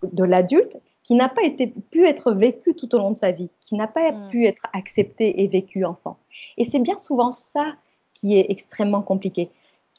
de 0.03 0.25
l'adulte 0.25 0.79
qui 1.03 1.15
n'a 1.15 1.29
pas 1.29 1.43
été, 1.43 1.75
pu 1.91 2.07
être 2.07 2.33
vécu 2.33 2.75
tout 2.75 2.95
au 2.95 2.99
long 2.99 3.11
de 3.11 3.17
sa 3.17 3.33
vie, 3.33 3.51
qui 3.67 3.75
n'a 3.75 3.89
pas 3.89 4.13
Mm. 4.13 4.29
pu 4.31 4.47
être 4.47 4.63
accepté 4.73 5.43
et 5.43 5.49
vécu 5.49 5.85
enfant. 5.85 6.17
Et 6.57 6.65
c'est 6.65 6.79
bien 6.79 6.99
souvent 6.99 7.33
ça 7.33 7.75
qui 8.15 8.39
est 8.39 8.47
extrêmement 8.51 9.03
compliqué, 9.03 9.51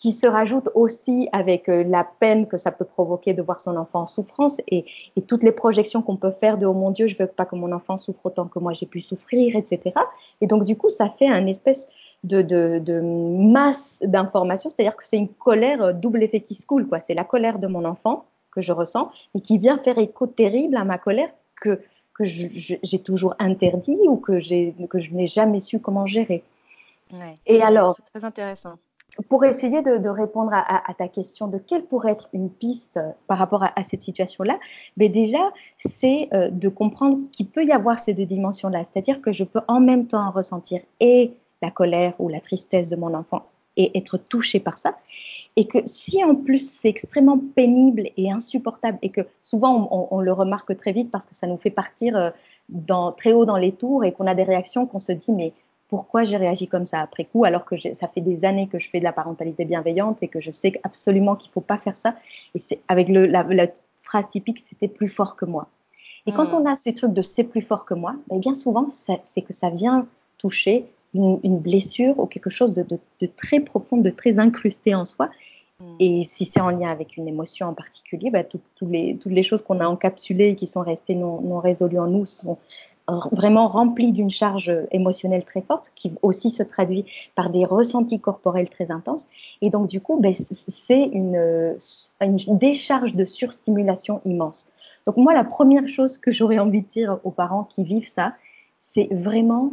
qui 0.01 0.13
se 0.13 0.25
rajoute 0.25 0.67
aussi 0.73 1.29
avec 1.31 1.69
euh, 1.69 1.83
la 1.83 2.03
peine 2.03 2.47
que 2.47 2.57
ça 2.57 2.71
peut 2.71 2.85
provoquer 2.85 3.33
de 3.33 3.43
voir 3.43 3.61
son 3.61 3.77
enfant 3.77 4.01
en 4.01 4.07
souffrance 4.07 4.59
et, 4.67 4.83
et 5.15 5.21
toutes 5.21 5.43
les 5.43 5.51
projections 5.51 6.01
qu'on 6.01 6.17
peut 6.17 6.31
faire 6.31 6.57
de 6.57 6.65
oh 6.65 6.73
mon 6.73 6.89
Dieu, 6.89 7.07
je 7.07 7.15
veux 7.15 7.27
pas 7.27 7.45
que 7.45 7.55
mon 7.55 7.71
enfant 7.71 7.99
souffre 7.99 8.25
autant 8.25 8.47
que 8.47 8.57
moi 8.57 8.73
j'ai 8.73 8.87
pu 8.87 8.99
souffrir, 8.99 9.55
etc. 9.55 9.93
Et 10.41 10.47
donc 10.47 10.63
du 10.63 10.75
coup, 10.75 10.89
ça 10.89 11.07
fait 11.07 11.27
un 11.27 11.45
espèce 11.45 11.87
de, 12.23 12.41
de, 12.41 12.79
de 12.79 12.99
masse 12.99 13.99
d'informations, 14.01 14.71
c'est-à-dire 14.71 14.97
que 14.97 15.07
c'est 15.07 15.17
une 15.17 15.29
colère 15.29 15.83
euh, 15.83 15.93
double 15.93 16.23
effet 16.23 16.41
qui 16.41 16.55
se 16.55 16.65
coule, 16.65 16.87
quoi. 16.87 16.99
C'est 16.99 17.13
la 17.13 17.23
colère 17.23 17.59
de 17.59 17.67
mon 17.67 17.85
enfant 17.85 18.25
que 18.51 18.61
je 18.61 18.71
ressens 18.71 19.11
et 19.35 19.41
qui 19.41 19.59
vient 19.59 19.77
faire 19.77 19.99
écho 19.99 20.25
terrible 20.25 20.77
à 20.77 20.83
ma 20.83 20.97
colère 20.97 21.29
que, 21.61 21.79
que 22.15 22.23
j'ai 22.25 22.99
toujours 23.03 23.35
interdit 23.37 23.99
ou 24.07 24.17
que, 24.17 24.39
j'ai, 24.39 24.73
que 24.89 24.99
je 24.99 25.11
n'ai 25.11 25.27
jamais 25.27 25.59
su 25.59 25.79
comment 25.79 26.07
gérer. 26.07 26.43
Ouais. 27.13 27.35
Et 27.45 27.61
alors, 27.61 27.95
C'est 27.97 28.19
très 28.19 28.25
intéressant. 28.25 28.77
Pour 29.27 29.43
essayer 29.43 29.81
de, 29.81 30.09
répondre 30.09 30.51
à, 30.53 30.93
ta 30.97 31.07
question 31.07 31.47
de 31.47 31.57
quelle 31.57 31.83
pourrait 31.83 32.13
être 32.13 32.29
une 32.33 32.49
piste 32.49 32.99
par 33.27 33.37
rapport 33.37 33.63
à, 33.63 33.83
cette 33.83 34.01
situation-là, 34.01 34.57
mais 34.97 35.09
déjà, 35.09 35.51
c'est 35.79 36.29
euh, 36.33 36.49
de 36.49 36.69
comprendre 36.69 37.19
qu'il 37.31 37.47
peut 37.47 37.65
y 37.65 37.71
avoir 37.71 37.99
ces 37.99 38.13
deux 38.13 38.25
dimensions-là. 38.25 38.83
C'est-à-dire 38.83 39.21
que 39.21 39.31
je 39.31 39.43
peux 39.43 39.61
en 39.67 39.81
même 39.81 40.07
temps 40.07 40.31
ressentir 40.31 40.81
et 40.99 41.33
la 41.61 41.71
colère 41.71 42.13
ou 42.19 42.29
la 42.29 42.39
tristesse 42.39 42.87
de 42.89 42.95
mon 42.95 43.13
enfant 43.13 43.45
et 43.77 43.97
être 43.97 44.17
touchée 44.17 44.59
par 44.59 44.77
ça. 44.77 44.97
Et 45.55 45.67
que 45.67 45.79
si 45.85 46.23
en 46.23 46.35
plus 46.35 46.69
c'est 46.69 46.89
extrêmement 46.89 47.39
pénible 47.55 48.09
et 48.15 48.31
insupportable 48.31 48.97
et 49.01 49.09
que 49.09 49.21
souvent 49.41 49.87
on, 50.11 50.21
le 50.21 50.31
remarque 50.31 50.77
très 50.77 50.93
vite 50.93 51.11
parce 51.11 51.25
que 51.25 51.35
ça 51.35 51.47
nous 51.47 51.57
fait 51.57 51.69
partir 51.69 52.15
euh, 52.15 52.29
dans, 52.69 53.11
très 53.11 53.33
haut 53.33 53.45
dans 53.45 53.57
les 53.57 53.73
tours 53.73 54.05
et 54.05 54.13
qu'on 54.13 54.27
a 54.27 54.35
des 54.35 54.43
réactions 54.43 54.85
qu'on 54.85 54.99
se 54.99 55.11
dit 55.11 55.31
mais 55.31 55.53
pourquoi 55.91 56.23
j'ai 56.23 56.37
réagi 56.37 56.69
comme 56.69 56.85
ça 56.85 57.01
après 57.01 57.25
coup, 57.25 57.43
alors 57.43 57.65
que 57.65 57.75
ça 57.77 58.07
fait 58.07 58.21
des 58.21 58.45
années 58.45 58.67
que 58.67 58.79
je 58.79 58.89
fais 58.89 58.99
de 58.99 59.03
la 59.03 59.11
parentalité 59.11 59.65
bienveillante 59.65 60.23
et 60.23 60.29
que 60.29 60.39
je 60.39 60.49
sais 60.49 60.79
absolument 60.83 61.35
qu'il 61.35 61.49
ne 61.49 61.51
faut 61.51 61.59
pas 61.59 61.77
faire 61.77 61.97
ça. 61.97 62.15
Et 62.55 62.59
c'est 62.59 62.79
avec 62.87 63.09
le, 63.09 63.25
la, 63.25 63.43
phrase 64.03 64.29
typique, 64.29 64.59
c'était 64.59 64.87
plus 64.87 65.09
fort 65.09 65.35
que 65.35 65.43
moi. 65.43 65.67
Et 66.27 66.31
quand 66.31 66.45
hmm. 66.45 66.61
on 66.61 66.65
a 66.65 66.75
ces 66.75 66.93
trucs 66.93 67.11
de 67.11 67.21
c'est 67.21 67.43
plus 67.43 67.61
fort 67.61 67.83
que 67.83 67.93
moi, 67.93 68.15
ben 68.29 68.39
bien 68.39 68.55
souvent, 68.55 68.87
c'est 68.89 69.41
que 69.41 69.53
ça 69.53 69.69
vient 69.69 70.07
toucher 70.37 70.85
une, 71.13 71.59
blessure 71.59 72.17
ou 72.19 72.25
quelque 72.25 72.49
chose 72.49 72.73
de, 72.73 73.27
très 73.35 73.59
profond, 73.59 73.97
de 73.97 74.09
très 74.11 74.39
incrusté 74.39 74.95
en 74.95 75.03
soi. 75.03 75.29
Hmm. 75.81 75.95
Et 75.99 76.23
si 76.25 76.45
c'est 76.45 76.61
en 76.61 76.69
lien 76.69 76.89
avec 76.89 77.17
une 77.17 77.27
émotion 77.27 77.67
en 77.67 77.73
particulier, 77.73 78.31
les, 78.31 79.17
toutes 79.17 79.31
les 79.33 79.43
choses 79.43 79.61
qu'on 79.61 79.81
a 79.81 79.87
encapsulées 79.87 80.51
et 80.51 80.55
qui 80.55 80.67
sont 80.67 80.81
restées 80.83 81.15
non, 81.15 81.41
non 81.41 81.59
résolues 81.59 81.99
en 81.99 82.07
nous 82.07 82.25
sont, 82.25 82.57
vraiment 83.31 83.67
rempli 83.67 84.11
d'une 84.11 84.29
charge 84.29 84.71
émotionnelle 84.91 85.43
très 85.45 85.61
forte, 85.61 85.91
qui 85.95 86.13
aussi 86.21 86.49
se 86.49 86.63
traduit 86.63 87.05
par 87.35 87.49
des 87.49 87.65
ressentis 87.65 88.19
corporels 88.19 88.69
très 88.69 88.91
intenses. 88.91 89.27
Et 89.61 89.69
donc, 89.69 89.87
du 89.87 90.01
coup, 90.01 90.19
ben, 90.19 90.33
c'est 90.33 91.03
une, 91.03 91.75
une, 92.21 92.57
décharge 92.57 93.15
de 93.15 93.25
surstimulation 93.25 94.21
immense. 94.25 94.71
Donc, 95.05 95.17
moi, 95.17 95.33
la 95.33 95.43
première 95.43 95.87
chose 95.87 96.17
que 96.17 96.31
j'aurais 96.31 96.59
envie 96.59 96.81
de 96.81 96.87
dire 96.87 97.19
aux 97.23 97.31
parents 97.31 97.63
qui 97.63 97.83
vivent 97.83 98.09
ça, 98.09 98.33
c'est 98.81 99.07
vraiment 99.11 99.71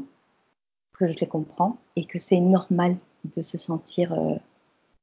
que 0.98 1.06
je 1.06 1.18
les 1.18 1.26
comprends 1.26 1.76
et 1.96 2.04
que 2.04 2.18
c'est 2.18 2.40
normal 2.40 2.96
de 3.36 3.42
se 3.42 3.58
sentir 3.58 4.12
euh, 4.12 4.36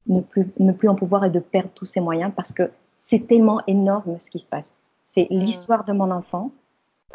ne, 0.08 0.22
plus, 0.22 0.48
ne 0.60 0.72
plus 0.72 0.90
en 0.90 0.96
pouvoir 0.96 1.26
et 1.26 1.30
de 1.30 1.40
perdre 1.40 1.70
tous 1.74 1.86
ses 1.86 2.02
moyens 2.02 2.32
parce 2.36 2.52
que 2.52 2.72
c'est 3.00 3.28
tellement 3.28 3.62
énorme 3.68 4.18
ce 4.20 4.30
qui 4.30 4.40
se 4.40 4.48
passe. 4.48 4.74
C'est 5.04 5.28
mmh. 5.30 5.40
l'histoire 5.40 5.86
de 5.86 5.94
mon 5.94 6.12
enfant, 6.12 6.52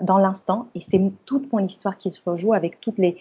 dans 0.03 0.19
l'instant. 0.19 0.67
Et 0.75 0.81
c'est 0.81 1.01
toute 1.27 1.53
mon 1.53 1.65
histoire 1.65 1.99
qui 1.99 2.11
se 2.11 2.21
rejoue 2.25 2.53
avec 2.53 2.81
toutes 2.81 2.99
les, 2.99 3.17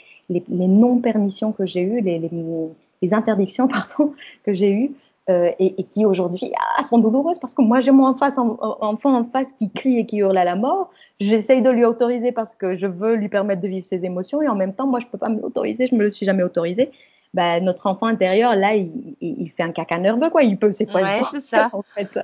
non-permissions 0.50 1.52
que 1.52 1.66
j'ai 1.66 1.82
eues, 1.82 2.02
les, 2.02 3.14
interdictions 3.14 3.68
pardon, 3.98 4.14
que 4.46 4.54
j'ai 4.54 4.72
eues. 4.72 4.92
Euh, 5.30 5.52
et, 5.60 5.84
qui 5.84 6.08
aujourd'hui 6.08 6.52
ah, 6.58 6.82
sont 6.82 6.98
douloureuses 6.98 7.38
parce 7.38 7.54
que 7.54 7.62
moi 7.62 7.82
j'ai 7.82 7.92
mon 7.92 8.08
enfant 8.08 9.16
en 9.16 9.26
face 9.26 9.48
qui 9.60 9.70
crie 9.70 10.00
et 10.00 10.08
qui 10.08 10.18
hurle 10.18 10.40
à 10.40 10.44
la 10.44 10.56
mort. 10.56 10.90
J'essaye 11.20 11.62
de 11.62 11.70
lui 11.70 11.86
autoriser 11.86 12.32
parce 12.32 12.56
que 12.56 12.76
je 12.76 12.88
veux 12.88 13.14
lui 13.14 13.30
permettre 13.30 13.62
de 13.62 13.68
vivre 13.68 13.86
ses 13.86 14.04
émotions 14.06 14.42
et 14.42 14.48
en 14.48 14.56
même 14.56 14.74
temps 14.74 14.88
moi 14.88 15.00
je 15.00 15.06
peux 15.06 15.20
pas 15.20 15.30
me 15.30 15.40
l'autoriser, 15.40 15.86
je 15.86 15.94
me 15.94 16.02
le 16.02 16.10
suis 16.10 16.26
jamais 16.26 16.42
autorisé 16.42 16.90
bah, 17.34 17.60
notre 17.60 17.86
enfant 17.86 18.08
intérieur, 18.08 18.56
là, 18.56 18.74
il, 18.74 19.16
il, 19.22 19.50
fait 19.52 19.62
un 19.62 19.72
caca 19.72 20.00
nerveux, 20.00 20.32
quoi. 20.32 20.42
Il 20.42 20.58
peut, 20.58 20.72
c'est 20.72 20.88
pas 20.88 21.04
ouais, 21.04 21.22
c'est 21.30 21.42
ça. 21.42 21.70
En 21.74 21.84
fait. 21.84 22.20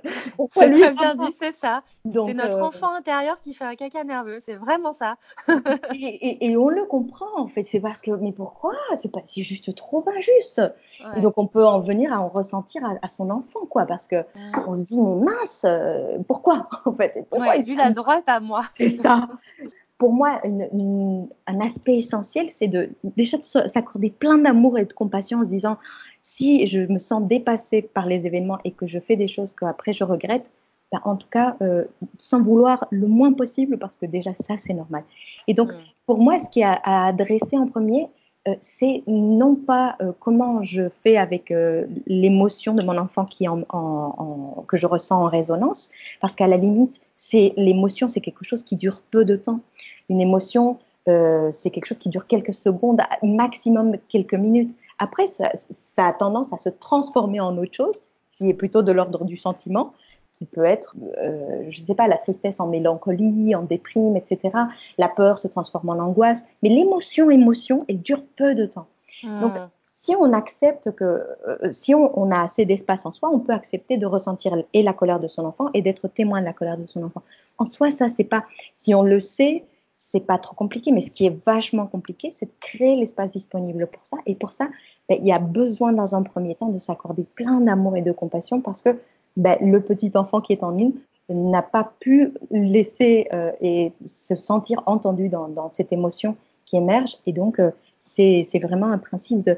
C'est 0.51 0.71
très 0.71 0.91
bien 0.93 1.15
dit, 1.15 1.33
c'est 1.38 1.55
ça. 1.55 1.83
C'est 2.03 2.33
notre 2.33 2.57
euh, 2.57 2.63
enfant 2.63 2.91
intérieur 2.95 3.39
qui 3.39 3.53
fait 3.53 3.65
un 3.65 3.75
caca 3.75 4.03
nerveux. 4.03 4.39
C'est 4.43 4.55
vraiment 4.55 4.93
ça. 4.93 5.17
et, 5.93 6.47
et, 6.47 6.57
on 6.57 6.69
le 6.69 6.85
comprend, 6.85 7.27
en 7.38 7.47
fait. 7.47 7.62
C'est 7.62 7.79
parce 7.79 8.01
que, 8.01 8.09
mais 8.12 8.31
pourquoi? 8.31 8.74
C'est 9.00 9.12
pas, 9.12 9.21
c'est 9.25 9.43
juste 9.43 9.75
trop 9.75 10.03
injuste. 10.17 10.62
Et 11.15 11.21
donc, 11.21 11.38
on 11.38 11.45
peut 11.45 11.65
en 11.65 11.81
venir 11.81 12.12
à 12.12 12.19
en 12.19 12.29
ressentir 12.29 12.81
à, 13.01 13.07
son 13.07 13.29
enfant, 13.29 13.67
quoi. 13.69 13.85
Parce 13.85 14.07
que 14.07 14.24
on 14.65 14.75
se 14.75 14.83
dit, 14.83 15.00
mais 15.00 15.24
mince, 15.24 15.65
euh, 15.65 16.17
pourquoi, 16.27 16.67
en 16.85 16.93
fait? 16.93 17.27
Pourquoi 17.29 17.57
il 17.57 17.79
a 17.79 17.89
le 17.89 17.93
droit, 17.93 18.21
pas 18.24 18.39
moi. 18.39 18.62
C'est 18.75 18.89
ça 18.89 19.27
pour 19.98 20.12
moi, 20.12 20.42
un 20.44 21.60
aspect 21.62 21.98
essentiel, 21.98 22.48
c'est 22.50 22.68
de 22.68 22.90
déjà 23.16 23.38
s'accorder 23.44 24.10
plein 24.10 24.38
d'amour 24.38 24.78
et 24.78 24.86
de 24.86 24.92
compassion 24.92 25.40
en 25.40 25.46
se 25.46 25.50
disant 25.50 25.78
si 26.22 26.68
je 26.68 26.82
me 26.82 27.00
sens 27.00 27.24
dépassée 27.24 27.82
par 27.82 28.06
les 28.06 28.28
événements 28.28 28.60
et 28.66 28.72
que 28.72 28.88
je 28.88 29.00
fais 29.00 29.16
des 29.16 29.28
choses 29.28 29.54
qu'après 29.54 29.94
je 29.94 30.04
regrette, 30.04 30.52
ben, 30.92 31.00
en 31.06 31.16
tout 31.16 31.28
cas, 31.30 31.56
euh, 31.62 31.86
sans 32.20 32.42
vouloir 32.42 32.88
le 32.92 33.08
moins 33.08 33.34
possible, 33.34 33.78
parce 33.78 33.98
que 33.98 34.06
déjà 34.06 34.34
ça, 34.36 34.58
c'est 34.58 34.74
normal. 34.74 35.04
Et 35.48 35.54
donc, 35.54 35.72
mm. 35.72 35.78
pour 36.06 36.20
moi, 36.20 36.40
ce 36.40 36.50
qui 36.50 36.62
a 36.62 36.74
à 36.84 37.08
adresser 37.08 37.58
en 37.58 37.68
premier, 37.68 38.08
c'est 38.62 39.04
non 39.08 39.56
pas 39.56 39.96
euh, 40.02 40.12
comment 40.20 40.62
je 40.64 40.90
fais 40.90 41.18
avec 41.18 41.54
l'émotion 42.06 42.74
de 42.74 42.86
mon 42.86 42.98
enfant 42.98 43.25
qui 43.25 43.46
que 44.68 44.78
je 44.78 44.86
ressens 44.86 45.24
en 45.24 45.28
résonance, 45.28 45.90
parce 46.22 46.36
qu'à 46.36 46.48
la 46.48 46.58
limite, 46.58 47.02
c'est 47.18 47.54
l'émotion, 47.58 48.08
c'est 48.08 48.22
quelque 48.22 48.44
chose 48.44 48.64
qui 48.64 48.75
dure 48.75 49.02
peu 49.12 49.25
de 49.25 49.36
temps. 49.36 49.62
Une 50.10 50.22
émotion, 50.22 50.78
euh, 51.08 51.50
c'est 51.54 51.70
quelque 51.70 51.86
chose 51.86 51.98
qui 51.98 52.10
dure 52.10 52.28
quelques 52.28 52.54
secondes, 52.54 53.02
maximum 53.24 53.98
quelques 54.10 54.34
minutes. 54.34 54.75
Après, 55.00 55.28
ça, 55.28 55.50
a 55.98 56.14
tendance 56.14 56.54
à 56.54 56.58
se 56.58 56.70
transformer 56.70 57.40
en 57.40 57.58
autre 57.58 57.74
chose, 57.74 58.04
qui 58.38 58.50
est 58.50 58.54
plutôt 58.54 58.82
de 58.82 58.92
l'ordre 58.92 59.24
du 59.25 59.38
sentiment, 59.38 59.92
qui 60.36 60.46
peut 60.46 60.65
être, 60.65 60.96
euh, 61.18 61.63
je 61.70 61.80
ne 61.80 61.86
sais 61.86 61.96
pas, 61.96 62.08
la 62.08 62.18
tristesse 62.18 62.60
en 62.60 62.68
mélancolie, 62.68 63.56
en 63.56 63.63
déprime, 63.63 64.15
etc. 64.18 64.51
La 64.98 65.08
peur 65.08 65.39
se 65.39 65.48
transforme 65.48 65.89
en 65.89 66.00
angoisse. 66.00 66.46
Mais 66.62 66.70
l'émotion, 66.70 67.32
émotion, 67.32 67.86
elle 67.88 68.01
dure 68.01 68.24
peu 68.36 68.54
de 68.54 68.65
temps. 68.65 68.88
Donc, 69.24 69.54
hmm 69.54 69.68
si 70.06 70.15
on 70.15 70.34
accepte 70.34 70.92
que, 70.92 71.04
euh, 71.48 71.72
si 71.72 71.96
on, 71.96 72.30
a 72.30 72.44
assez 72.44 72.63
d'espace 72.63 73.08
en 73.08 73.12
soi, 73.12 73.32
on 73.34 73.39
peut 73.39 73.54
accepter 73.54 73.98
de 73.98 74.06
ressentir 74.06 74.56
et 74.74 74.84
la 74.84 74.94
colère 74.94 75.20
de 75.20 75.27
son 75.27 75.46
enfant 75.46 75.72
et 75.74 75.82
d'être 75.82 76.08
témoin 76.08 76.42
de 76.42 76.46
la 76.46 76.54
colère 76.54 76.77
de 76.77 76.86
son 76.86 77.01
enfant. 77.01 77.24
En 77.58 77.65
soi, 77.65 77.89
ça, 77.89 78.08
c'est 78.08 78.24
pas, 78.24 78.46
si 78.75 78.94
on 78.94 79.01
le 79.01 79.20
sait, 79.20 79.63
c'est 79.98 80.20
pas 80.20 80.38
trop 80.38 80.54
compliqué, 80.54 80.92
mais 80.92 81.01
ce 81.01 81.10
qui 81.10 81.25
est 81.25 81.44
vachement 81.44 81.88
compliqué, 81.88 82.30
c'est 82.30 82.46
de 82.46 82.51
créer 82.60 82.96
l'espace 82.98 83.32
disponible 83.32 83.88
pour 83.88 84.06
ça. 84.06 84.18
Et 84.27 84.36
pour 84.36 84.54
ça, 84.54 84.68
ben, 85.10 85.18
il 85.20 85.25
y 85.25 85.32
a 85.32 85.39
besoin, 85.39 85.92
dans 85.92 86.13
un 86.13 86.22
premier 86.22 86.54
temps, 86.54 86.70
de 86.70 86.77
s'accorder 86.77 87.24
plein 87.24 87.60
d'amour 87.60 87.98
et 87.98 88.04
de 88.04 88.12
compassion 88.12 88.62
parce 88.62 88.84
que 88.84 89.00
ben, 89.38 89.58
le 89.62 89.82
petit 89.82 90.12
enfant 90.15 90.42
qui 90.42 90.54
est 90.54 90.63
en 90.63 90.72
nous 90.72 90.96
n'a 91.30 91.62
pas 91.62 91.92
pu 92.00 92.34
laisser 92.51 93.27
euh, 93.34 93.51
et 93.62 93.92
se 94.06 94.36
sentir 94.36 94.84
entendu 94.86 95.30
dans, 95.30 95.72
cette 95.74 95.92
émotion 95.92 96.36
qui 96.65 96.77
émerge. 96.77 97.18
Et 97.25 97.34
donc, 97.34 97.60
euh, 97.60 97.72
c'est 98.00 98.60
vraiment 98.62 98.88
un 98.88 98.98
principe 98.98 99.42
de 99.44 99.58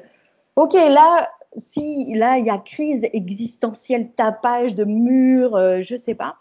Ok, 0.56 0.74
là, 0.74 1.30
si 1.56 2.16
là 2.16 2.40
il 2.40 2.46
y 2.46 2.50
a 2.50 2.58
crise 2.58 3.06
existentielle, 3.14 4.10
tapage 4.16 4.74
de 4.74 4.86
murs, 4.86 5.56
euh, 5.56 5.82
je 5.84 5.96
sais 5.96 6.16
pas. 6.16 6.38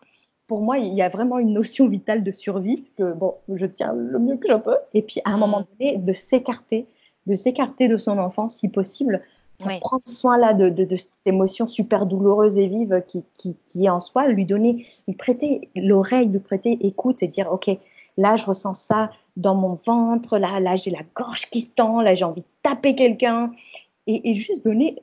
Pour 0.47 0.63
moi, 0.63 0.79
il 0.79 0.95
y 0.95 1.03
a 1.03 1.09
vraiment 1.09 1.39
une 1.39 1.53
notion 1.53 1.87
vitale 1.87 2.23
de 2.23 2.33
survie 2.33 2.85
que 2.97 3.13
bon, 3.13 3.35
je 3.53 3.67
tiens 3.67 3.93
le 3.93 4.19
mieux 4.19 4.37
que 4.37 4.49
je 4.49 4.57
peux. 4.57 4.77
Et 4.95 5.03
puis 5.03 5.21
à 5.25 5.31
un 5.31 5.37
moment 5.37 5.61
mm. 5.61 5.67
donné, 5.79 5.97
de 5.99 6.13
s'écarter, 6.13 6.87
de 7.27 7.35
s'écarter 7.35 7.89
de 7.89 7.99
son 7.99 8.17
enfant 8.19 8.49
si 8.49 8.69
possible, 8.69 9.23
prendre 9.59 10.07
soin 10.07 10.39
là 10.39 10.53
de, 10.53 10.69
de, 10.69 10.97
cette 10.97 11.27
émotion 11.27 11.67
super 11.67 12.07
douloureuse 12.07 12.59
et 12.59 12.67
vive 12.67 13.03
qui, 13.07 13.25
qui, 13.39 13.57
qui, 13.67 13.85
est 13.87 13.89
en 13.89 14.01
soi, 14.01 14.29
lui 14.29 14.45
donner, 14.45 14.87
lui 15.09 15.15
prêter 15.15 15.69
l'oreille, 15.75 16.29
lui 16.29 16.39
prêter 16.39 16.79
écoute 16.87 17.23
et 17.23 17.29
dire 17.29 17.51
ok, 17.53 17.71
là 18.17 18.37
je 18.37 18.47
ressens 18.47 18.75
ça 18.75 19.11
dans 19.37 19.55
mon 19.55 19.79
ventre, 19.87 20.39
là 20.39 20.61
là 20.61 20.77
j'ai 20.77 20.91
la 20.91 21.03
gorge 21.15 21.47
qui 21.51 21.63
se 21.63 21.69
tend, 21.69 22.01
là 22.01 22.15
j'ai 22.15 22.25
envie 22.25 22.43
de 22.43 22.47
taper 22.63 22.95
quelqu'un 22.95 23.53
et, 24.07 24.35
juste 24.35 24.65
donner 24.65 24.97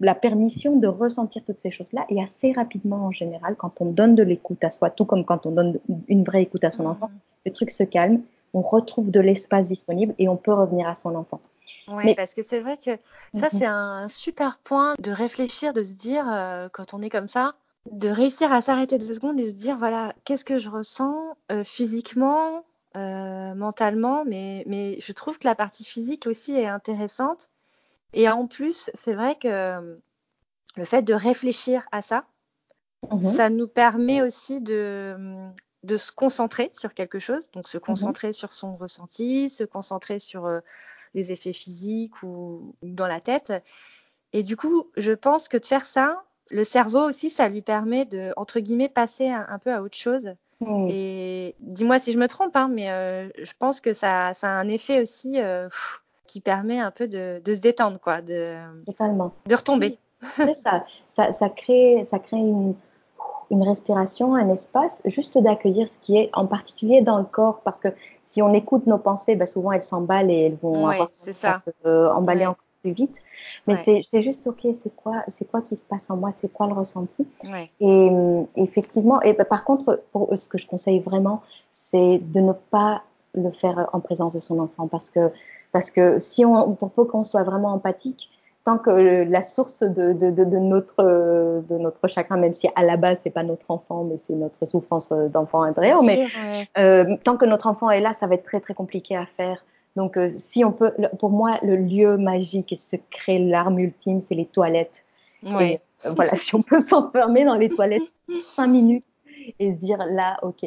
la 0.00 0.14
permission 0.14 0.76
de 0.76 0.88
ressentir 0.88 1.42
toutes 1.44 1.58
ces 1.58 1.70
choses-là. 1.70 2.04
Et 2.08 2.20
assez 2.20 2.52
rapidement, 2.52 3.06
en 3.06 3.12
général, 3.12 3.54
quand 3.56 3.80
on 3.80 3.86
donne 3.86 4.16
de 4.16 4.22
l'écoute 4.24 4.62
à 4.64 4.70
soi, 4.70 4.90
tout 4.90 5.04
comme 5.04 5.24
quand 5.24 5.46
on 5.46 5.52
donne 5.52 5.78
une 6.08 6.24
vraie 6.24 6.42
écoute 6.42 6.64
à 6.64 6.72
son 6.72 6.86
enfant, 6.86 7.06
mhm. 7.06 7.18
le 7.46 7.52
truc 7.52 7.70
se 7.70 7.84
calme, 7.84 8.22
on 8.54 8.62
retrouve 8.62 9.10
de 9.10 9.20
l'espace 9.20 9.68
disponible 9.68 10.14
et 10.18 10.28
on 10.28 10.36
peut 10.36 10.52
revenir 10.52 10.88
à 10.88 10.94
son 10.94 11.14
enfant. 11.14 11.40
Oui, 11.88 12.14
parce 12.14 12.34
que 12.34 12.42
c'est 12.42 12.60
vrai 12.60 12.76
que 12.76 12.96
ça, 13.34 13.48
mhm. 13.52 13.58
c'est 13.58 13.66
un 13.66 14.08
super 14.08 14.58
point 14.58 14.94
de 15.00 15.10
réfléchir, 15.10 15.72
de 15.72 15.82
se 15.82 15.92
dire, 15.92 16.30
euh, 16.30 16.68
quand 16.72 16.94
on 16.94 17.02
est 17.02 17.10
comme 17.10 17.28
ça, 17.28 17.54
de 17.90 18.08
réussir 18.08 18.52
à 18.52 18.60
s'arrêter 18.60 18.98
deux 18.98 19.12
secondes 19.12 19.40
et 19.40 19.48
se 19.48 19.54
dire, 19.54 19.76
voilà, 19.76 20.14
qu'est-ce 20.24 20.44
que 20.44 20.58
je 20.58 20.70
ressens 20.70 21.36
euh, 21.50 21.64
physiquement, 21.64 22.64
euh, 22.96 23.54
mentalement, 23.54 24.24
mais, 24.24 24.62
mais 24.66 25.00
je 25.00 25.12
trouve 25.12 25.38
que 25.38 25.48
la 25.48 25.54
partie 25.54 25.84
physique 25.84 26.26
aussi 26.26 26.54
est 26.54 26.66
intéressante 26.66 27.48
et 28.12 28.28
en 28.28 28.46
plus, 28.46 28.90
c'est 29.02 29.14
vrai 29.14 29.36
que 29.36 29.98
le 30.76 30.84
fait 30.84 31.02
de 31.02 31.14
réfléchir 31.14 31.86
à 31.90 32.02
ça, 32.02 32.24
mhm. 33.10 33.32
ça 33.32 33.50
nous 33.50 33.68
permet 33.68 34.22
aussi 34.22 34.60
de, 34.60 35.16
de 35.82 35.96
se 35.96 36.12
concentrer 36.12 36.70
sur 36.72 36.94
quelque 36.94 37.18
chose, 37.18 37.50
donc 37.52 37.68
se 37.68 37.78
mhm. 37.78 37.82
concentrer 37.82 38.32
sur 38.32 38.52
son 38.52 38.76
ressenti, 38.76 39.48
se 39.48 39.64
concentrer 39.64 40.18
sur 40.18 40.46
euh, 40.46 40.60
les 41.14 41.32
effets 41.32 41.52
physiques 41.52 42.22
ou, 42.22 42.74
dans 42.82 43.06
la 43.06 43.20
tête. 43.20 43.52
Et 44.32 44.42
du 44.42 44.56
coup, 44.56 44.90
je 44.96 45.12
pense 45.12 45.48
que 45.48 45.56
de 45.56 45.66
faire 45.66 45.84
ça, 45.84 46.22
le 46.50 46.64
cerveau 46.64 47.00
aussi, 47.00 47.30
ça 47.30 47.48
lui 47.48 47.62
permet 47.62 48.04
de, 48.04 48.32
entre 48.36 48.60
guillemets, 48.60 48.88
passer 48.88 49.28
un, 49.28 49.58
peu 49.58 49.72
à 49.72 49.82
autre 49.82 49.96
chose. 49.96 50.34
Mhm. 50.60 50.88
Et 50.88 51.54
dis-moi 51.60 51.98
si 51.98 52.12
je 52.12 52.18
me 52.18 52.28
trompe, 52.28 52.56
hein, 52.56 52.68
mais 52.68 52.90
euh, 52.90 53.28
je 53.38 53.52
pense 53.58 53.80
que 53.80 53.92
ça, 53.92 54.32
ça, 54.34 54.48
a 54.48 54.60
un 54.60 54.68
effet 54.68 55.00
aussi 55.00 55.38
qui 56.26 56.40
permet 56.40 56.78
un 56.78 56.90
peu 56.90 57.08
de, 57.08 57.42
de 57.44 57.54
se 57.54 57.58
détendre, 57.58 58.00
quoi, 58.00 58.22
de, 58.22 58.46
Totalement. 58.86 59.34
de 59.46 59.54
retomber. 59.54 59.98
C'est 60.36 60.54
ça. 60.54 60.86
ça. 61.08 61.32
Ça 61.32 61.50
crée, 61.50 62.04
ça 62.04 62.18
crée 62.20 62.36
une, 62.36 62.74
une 63.52 63.62
respiration, 63.62 64.34
un 64.34 64.48
espace, 64.48 65.02
juste 65.04 65.36
d'accueillir 65.36 65.88
ce 65.88 65.98
qui 65.98 66.16
est 66.16 66.30
en 66.32 66.46
particulier 66.46 67.02
dans 67.02 67.18
le 67.18 67.24
corps, 67.24 67.60
parce 67.62 67.80
que 67.80 67.88
si 68.24 68.40
on 68.40 68.52
écoute 68.54 68.86
nos 68.86 68.96
pensées, 68.96 69.36
ben 69.36 69.46
souvent 69.46 69.72
elles 69.72 69.82
s'emballent 69.82 70.30
et 70.30 70.46
elles 70.46 70.56
vont 70.62 70.88
avoir 70.88 71.08
c'est 71.10 71.34
ça. 71.34 71.58
se 71.58 71.70
euh, 71.86 72.10
emballer 72.12 72.46
encore 72.46 72.64
plus 72.80 72.92
vite. 72.92 73.16
Mais 73.66 73.76
c'est 73.76 74.22
juste 74.22 74.46
ok, 74.46 74.66
c'est 74.74 74.96
quoi, 74.96 75.22
c'est 75.28 75.44
quoi 75.44 75.60
qui 75.60 75.76
se 75.76 75.84
passe 75.84 76.10
en 76.10 76.16
moi, 76.16 76.32
c'est 76.32 76.50
quoi 76.50 76.66
le 76.66 76.72
ressenti? 76.72 77.26
Et 77.78 78.10
euh, 78.10 78.42
effectivement, 78.56 79.20
et 79.20 79.34
ben, 79.34 79.44
par 79.44 79.64
contre, 79.64 80.02
pour 80.12 80.30
ce 80.34 80.48
que 80.48 80.56
je 80.56 80.66
conseille 80.66 81.00
vraiment, 81.00 81.42
c'est 81.74 82.18
de 82.18 82.40
ne 82.40 82.52
pas 82.52 83.02
le 83.34 83.50
faire 83.50 83.90
en 83.92 84.00
présence 84.00 84.34
de 84.34 84.40
son 84.40 84.58
enfant, 84.60 84.88
parce 84.88 85.10
que 85.10 85.30
parce 85.72 85.90
que 85.90 86.20
si 86.20 86.44
on, 86.44 86.74
pour 86.74 86.90
peu 86.90 87.04
qu'on 87.04 87.24
soit 87.24 87.42
vraiment 87.44 87.72
empathique, 87.72 88.28
tant 88.64 88.78
que 88.78 88.90
la 88.90 89.42
source 89.42 89.80
de, 89.82 90.12
de, 90.12 90.30
de, 90.30 90.44
de 90.44 90.58
notre 90.58 90.94
euh, 91.00 91.60
de 91.68 91.78
notre 91.78 92.06
chagrin, 92.08 92.36
même 92.36 92.52
si 92.52 92.68
à 92.76 92.82
la 92.84 92.96
base 92.96 93.20
c'est 93.22 93.30
pas 93.30 93.42
notre 93.42 93.70
enfant, 93.70 94.04
mais 94.04 94.16
c'est 94.18 94.34
notre 94.34 94.66
souffrance 94.66 95.10
euh, 95.12 95.28
d'enfant 95.28 95.62
intérieur, 95.62 96.02
mais 96.02 96.24
ouais. 96.24 96.68
euh, 96.78 97.16
tant 97.24 97.36
que 97.36 97.44
notre 97.44 97.66
enfant 97.66 97.90
est 97.90 98.00
là, 98.00 98.12
ça 98.12 98.26
va 98.26 98.34
être 98.36 98.44
très 98.44 98.60
très 98.60 98.74
compliqué 98.74 99.16
à 99.16 99.26
faire. 99.26 99.64
Donc, 99.94 100.16
euh, 100.16 100.30
si 100.38 100.64
on 100.64 100.72
peut, 100.72 100.92
pour 101.18 101.28
moi, 101.30 101.58
le 101.62 101.76
lieu 101.76 102.16
magique 102.16 102.72
et 102.72 102.76
se 102.76 102.96
crée 103.10 103.38
l'arme 103.38 103.78
ultime, 103.78 104.22
c'est 104.22 104.34
les 104.34 104.46
toilettes. 104.46 105.04
Ouais. 105.52 105.72
Et, 106.04 106.08
euh, 106.08 106.12
voilà, 106.14 106.34
si 106.36 106.54
on 106.54 106.62
peut 106.62 106.80
s'enfermer 106.80 107.44
dans 107.44 107.56
les 107.56 107.68
toilettes 107.68 108.02
cinq 108.42 108.68
minutes 108.68 109.04
et 109.58 109.72
se 109.72 109.76
dire 109.78 109.98
là, 110.10 110.38
ok, 110.42 110.64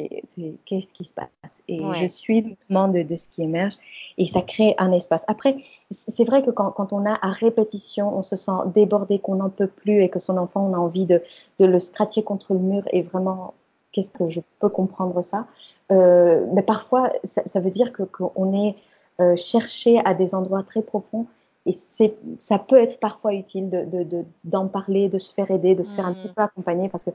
qu'est-ce 0.66 0.92
qui 0.92 1.04
se 1.06 1.12
passe? 1.14 1.26
Et 1.66 1.80
Ouais. 1.80 1.96
je 1.96 2.06
suis 2.06 2.42
le 2.42 2.48
mouvement 2.50 2.86
de, 2.88 3.02
de 3.02 3.16
ce 3.16 3.28
qui 3.28 3.42
émerge 3.42 3.74
et 4.16 4.26
ça 4.26 4.42
crée 4.42 4.74
un 4.78 4.92
espace. 4.92 5.24
Après, 5.28 5.56
c'est 5.90 6.24
vrai 6.24 6.42
que 6.44 6.50
quand, 6.50 6.72
quand 6.72 6.92
on 6.92 7.06
a 7.06 7.12
à 7.22 7.30
répétition, 7.30 8.16
on 8.16 8.22
se 8.22 8.36
sent 8.36 8.52
débordé, 8.74 9.18
qu'on 9.20 9.36
n'en 9.36 9.50
peut 9.50 9.68
plus 9.68 10.02
et 10.02 10.08
que 10.10 10.18
son 10.18 10.36
enfant, 10.36 10.66
on 10.68 10.74
a 10.74 10.78
envie 10.78 11.06
de, 11.06 11.22
de 11.58 11.64
le 11.64 11.78
scratcher 11.78 12.22
contre 12.24 12.54
le 12.54 12.60
mur 12.60 12.82
et 12.90 13.02
vraiment, 13.02 13.54
qu'est-ce 13.92 14.10
que 14.10 14.28
je 14.28 14.40
peux 14.60 14.68
comprendre 14.68 15.22
ça? 15.22 15.46
Euh, 15.92 16.46
mais 16.52 16.62
parfois, 16.62 17.12
ça, 17.24 17.42
ça 17.46 17.60
veut 17.60 17.70
dire 17.70 17.92
que 17.92 18.02
qu'on 18.02 18.52
est 18.52 18.76
euh, 19.20 19.36
cherché 19.36 20.00
à 20.04 20.14
des 20.14 20.34
endroits 20.34 20.62
très 20.64 20.82
profonds 20.82 21.26
et 21.66 21.72
ça 21.72 22.58
peut 22.58 22.80
être 22.80 22.98
parfois 23.00 23.34
utile 23.34 23.70
de, 23.70 23.84
de, 23.84 24.02
de- 24.04 24.24
d'en 24.44 24.68
parler, 24.68 25.08
de 25.08 25.18
se 25.18 25.32
faire 25.34 25.50
aider, 25.50 25.74
de 25.74 25.82
se 25.84 25.94
faire 25.94 26.06
un 26.06 26.14
petit 26.14 26.28
peu 26.28 26.42
accompagner 26.42 26.88
parce 26.88 27.04
que 27.04 27.10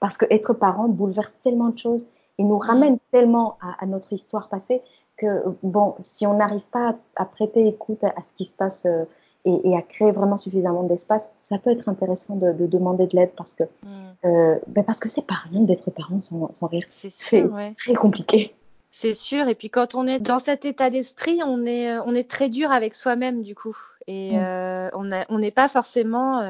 parce 0.00 0.16
que 0.16 0.26
être 0.30 0.52
parent 0.54 0.88
bouleverse 0.88 1.38
tellement 1.42 1.68
de 1.68 1.78
choses 1.78 2.06
et 2.38 2.44
nous 2.44 2.58
ramène 2.58 2.98
tellement 3.12 3.56
à, 3.60 3.82
à 3.82 3.86
notre 3.86 4.12
histoire 4.12 4.48
passée 4.48 4.82
que 5.22 5.42
bon, 5.62 5.94
si 6.00 6.26
on 6.26 6.34
n'arrive 6.34 6.66
pas 6.72 6.90
à, 6.90 7.22
à 7.22 7.24
prêter 7.24 7.66
écoute 7.68 8.02
à, 8.04 8.08
à 8.08 8.22
ce 8.22 8.32
qui 8.36 8.44
se 8.44 8.54
passe 8.54 8.84
euh, 8.86 9.04
et, 9.44 9.70
et 9.70 9.76
à 9.76 9.82
créer 9.82 10.10
vraiment 10.12 10.36
suffisamment 10.36 10.82
d'espace, 10.84 11.28
ça 11.42 11.58
peut 11.58 11.70
être 11.70 11.88
intéressant 11.88 12.36
de, 12.36 12.52
de 12.52 12.66
demander 12.66 13.06
de 13.06 13.16
l'aide 13.16 13.32
parce 13.36 13.54
que 13.54 13.64
Mm. 13.64 13.88
euh, 14.26 14.58
ben 14.68 14.84
parce 14.84 15.00
que 15.00 15.08
c'est 15.08 15.26
pas 15.26 15.40
rien 15.50 15.62
d'être 15.62 15.90
parent 15.90 16.20
sans, 16.20 16.52
sans 16.54 16.66
rire. 16.66 16.84
C'est 16.90 17.42
ouais. 17.42 17.74
très 17.74 17.94
compliqué. 17.94 18.54
C'est 18.94 19.14
sûr. 19.14 19.48
Et 19.48 19.54
puis 19.54 19.70
quand 19.70 19.94
on 19.94 20.06
est 20.06 20.20
dans 20.20 20.38
cet 20.38 20.64
état 20.64 20.90
d'esprit, 20.90 21.40
on 21.44 21.64
est, 21.64 21.90
euh, 21.90 22.02
on 22.06 22.14
est 22.14 22.28
très 22.30 22.48
dur 22.50 22.70
avec 22.70 22.94
soi-même 22.94 23.42
du 23.42 23.54
coup. 23.54 23.76
Et 24.06 24.36
Mm. 24.36 24.42
euh, 24.44 24.90
on 25.30 25.38
n'est 25.38 25.50
pas 25.50 25.68
forcément, 25.68 26.40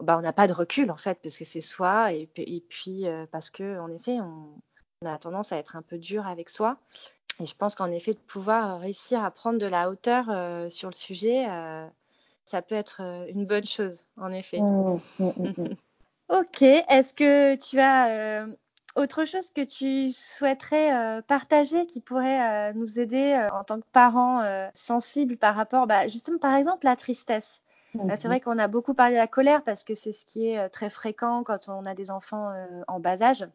bah, 0.00 0.16
on 0.18 0.22
n'a 0.22 0.32
pas 0.32 0.46
de 0.46 0.52
recul 0.52 0.90
en 0.90 0.96
fait 0.96 1.18
parce 1.22 1.36
que 1.38 1.44
c'est 1.44 1.60
soi 1.60 2.12
et, 2.12 2.26
puis- 2.32 2.44
et 2.56 2.64
puis 2.68 3.04
parce 3.30 3.50
que 3.50 3.78
en 3.78 3.90
effet, 3.92 4.16
on, 4.20 4.60
on 5.02 5.06
a 5.06 5.18
tendance 5.18 5.52
à 5.52 5.56
être 5.58 5.76
un 5.76 5.82
peu 5.82 5.98
dur 5.98 6.26
avec 6.26 6.48
soi. 6.48 6.76
Et 7.40 7.46
je 7.46 7.54
pense 7.54 7.74
qu'en 7.74 7.90
effet, 7.90 8.14
de 8.14 8.18
pouvoir 8.18 8.80
réussir 8.80 9.24
à 9.24 9.30
prendre 9.30 9.58
de 9.58 9.66
la 9.66 9.90
hauteur 9.90 10.26
euh, 10.28 10.68
sur 10.68 10.88
le 10.88 10.94
sujet, 10.94 11.46
euh, 11.50 11.86
ça 12.44 12.62
peut 12.62 12.74
être 12.74 13.00
euh, 13.00 13.26
une 13.28 13.46
bonne 13.46 13.66
chose, 13.66 14.02
en 14.16 14.32
effet. 14.32 14.60
Mm, 14.60 15.00
mm, 15.18 15.32
mm, 15.36 15.52
mm. 15.56 15.74
Ok, 16.30 16.60
est-ce 16.60 17.14
que 17.14 17.54
tu 17.54 17.80
as 17.80 18.08
euh, 18.08 18.46
autre 18.96 19.24
chose 19.24 19.50
que 19.50 19.62
tu 19.62 20.10
souhaiterais 20.10 20.94
euh, 20.94 21.22
partager 21.22 21.86
qui 21.86 22.00
pourrait 22.00 22.70
euh, 22.70 22.72
nous 22.74 23.00
aider 23.00 23.32
euh, 23.32 23.50
en 23.54 23.64
tant 23.64 23.80
que 23.80 23.86
parents 23.92 24.42
euh, 24.42 24.68
sensibles 24.74 25.38
par 25.38 25.54
rapport, 25.54 25.86
bah, 25.86 26.06
justement, 26.06 26.38
par 26.38 26.54
exemple, 26.54 26.84
la 26.84 26.96
tristesse? 26.96 27.62
Euh, 27.94 28.16
C'est 28.18 28.28
vrai 28.28 28.40
qu'on 28.40 28.58
a 28.58 28.68
beaucoup 28.68 28.92
parlé 28.92 29.14
de 29.14 29.18
la 29.18 29.26
colère 29.26 29.62
parce 29.62 29.84
que 29.84 29.94
c'est 29.94 30.12
ce 30.12 30.26
qui 30.26 30.50
est 30.50 30.58
euh, 30.58 30.68
très 30.68 30.90
fréquent 30.90 31.42
quand 31.44 31.70
on 31.70 31.86
a 31.86 31.94
des 31.94 32.10
enfants 32.10 32.50
euh, 32.50 32.82
en 32.88 33.00
bas 33.00 33.22
âge. 33.22 33.48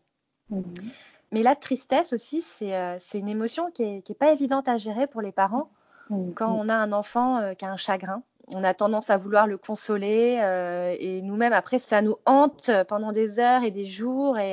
Mais 1.33 1.41
la 1.43 1.55
tristesse 1.55 2.13
aussi, 2.13 2.41
c'est 2.41 2.75
euh, 2.75 2.97
une 3.15 3.27
émotion 3.27 3.71
qui 3.71 3.83
est, 3.83 4.01
qui 4.01 4.11
est 4.11 4.15
pas 4.15 4.31
évidente 4.31 4.69
à 4.69 4.77
gérer 4.77 5.07
pour 5.07 5.21
les 5.21 5.31
parents 5.31 5.69
Mhm. 6.09 6.33
quand 6.33 6.53
on 6.59 6.69
a 6.69 6.75
un 6.75 6.91
enfant 6.91 7.37
euh, 7.37 7.53
qui 7.53 7.65
a 7.65 7.71
un 7.71 7.77
chagrin. 7.77 8.21
On 8.53 8.61
a 8.65 8.73
tendance 8.73 9.09
à 9.09 9.15
vouloir 9.15 9.47
le 9.47 9.57
consoler 9.57 10.37
euh, 10.41 10.93
et 10.99 11.21
nous-mêmes 11.21 11.53
après 11.53 11.79
ça 11.79 12.01
nous 12.01 12.15
hante 12.25 12.69
pendant 12.89 13.13
des 13.13 13.39
heures 13.39 13.63
et 13.63 13.71
des 13.71 13.85
jours 13.85 14.37
et, 14.37 14.51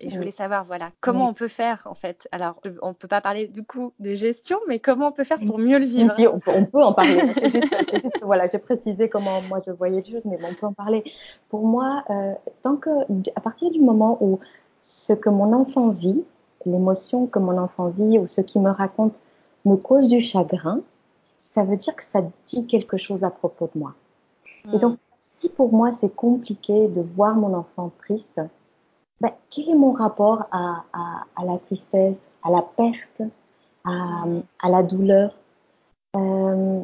et 0.00 0.08
je 0.08 0.16
voulais 0.16 0.32
savoir 0.32 0.64
voilà 0.64 0.90
comment 1.00 1.28
on 1.28 1.32
peut 1.32 1.46
faire 1.46 1.86
en 1.88 1.94
fait. 1.94 2.26
Alors 2.32 2.60
on 2.82 2.92
peut 2.92 3.06
pas 3.06 3.20
parler 3.20 3.46
du 3.46 3.62
coup 3.62 3.92
de 4.00 4.14
gestion 4.14 4.58
mais 4.66 4.80
comment 4.80 5.06
on 5.06 5.12
peut 5.12 5.22
faire 5.22 5.38
pour 5.46 5.60
mieux 5.60 5.78
le 5.78 5.84
vivre? 5.84 6.12
si, 6.16 6.26
on, 6.26 6.40
peut, 6.40 6.50
on 6.52 6.64
peut 6.64 6.82
en 6.82 6.92
parler. 6.92 7.20
Juste, 7.24 7.90
juste, 7.92 8.20
voilà, 8.24 8.48
j'ai 8.48 8.58
précisé 8.58 9.08
comment 9.08 9.40
moi 9.42 9.62
je 9.64 9.70
voyais 9.70 10.02
les 10.02 10.10
choses, 10.10 10.22
mais 10.24 10.36
bon, 10.36 10.48
on 10.50 10.54
peut 10.54 10.66
en 10.66 10.72
parler. 10.72 11.04
Pour 11.50 11.64
moi, 11.64 12.02
tant 12.62 12.74
que, 12.74 12.90
à 13.36 13.40
partir 13.40 13.70
du 13.70 13.80
moment 13.80 14.18
où 14.20 14.40
ce 14.86 15.14
que 15.14 15.30
mon 15.30 15.54
enfant 15.54 15.88
vit, 15.88 16.22
l'émotion 16.66 17.26
que 17.26 17.38
mon 17.38 17.56
enfant 17.56 17.88
vit 17.88 18.18
ou 18.18 18.26
ce 18.26 18.42
qu'il 18.42 18.60
me 18.60 18.70
raconte 18.70 19.20
me 19.64 19.76
cause 19.76 20.08
du 20.08 20.20
chagrin, 20.20 20.80
ça 21.38 21.64
veut 21.64 21.76
dire 21.76 21.96
que 21.96 22.04
ça 22.04 22.20
dit 22.46 22.66
quelque 22.66 22.98
chose 22.98 23.24
à 23.24 23.30
propos 23.30 23.70
de 23.74 23.78
moi. 23.80 23.94
Et 24.72 24.78
donc, 24.78 24.98
si 25.20 25.48
pour 25.48 25.72
moi 25.72 25.90
c'est 25.92 26.14
compliqué 26.14 26.88
de 26.88 27.00
voir 27.00 27.34
mon 27.34 27.54
enfant 27.54 27.90
triste, 27.98 28.40
ben, 29.20 29.30
quel 29.50 29.70
est 29.70 29.74
mon 29.74 29.92
rapport 29.92 30.44
à, 30.50 30.84
à, 30.92 31.24
à 31.36 31.44
la 31.44 31.58
tristesse, 31.58 32.28
à 32.42 32.50
la 32.50 32.60
perte, 32.62 33.22
à, 33.84 34.24
à 34.62 34.68
la 34.68 34.82
douleur? 34.82 35.34
Euh, 36.16 36.80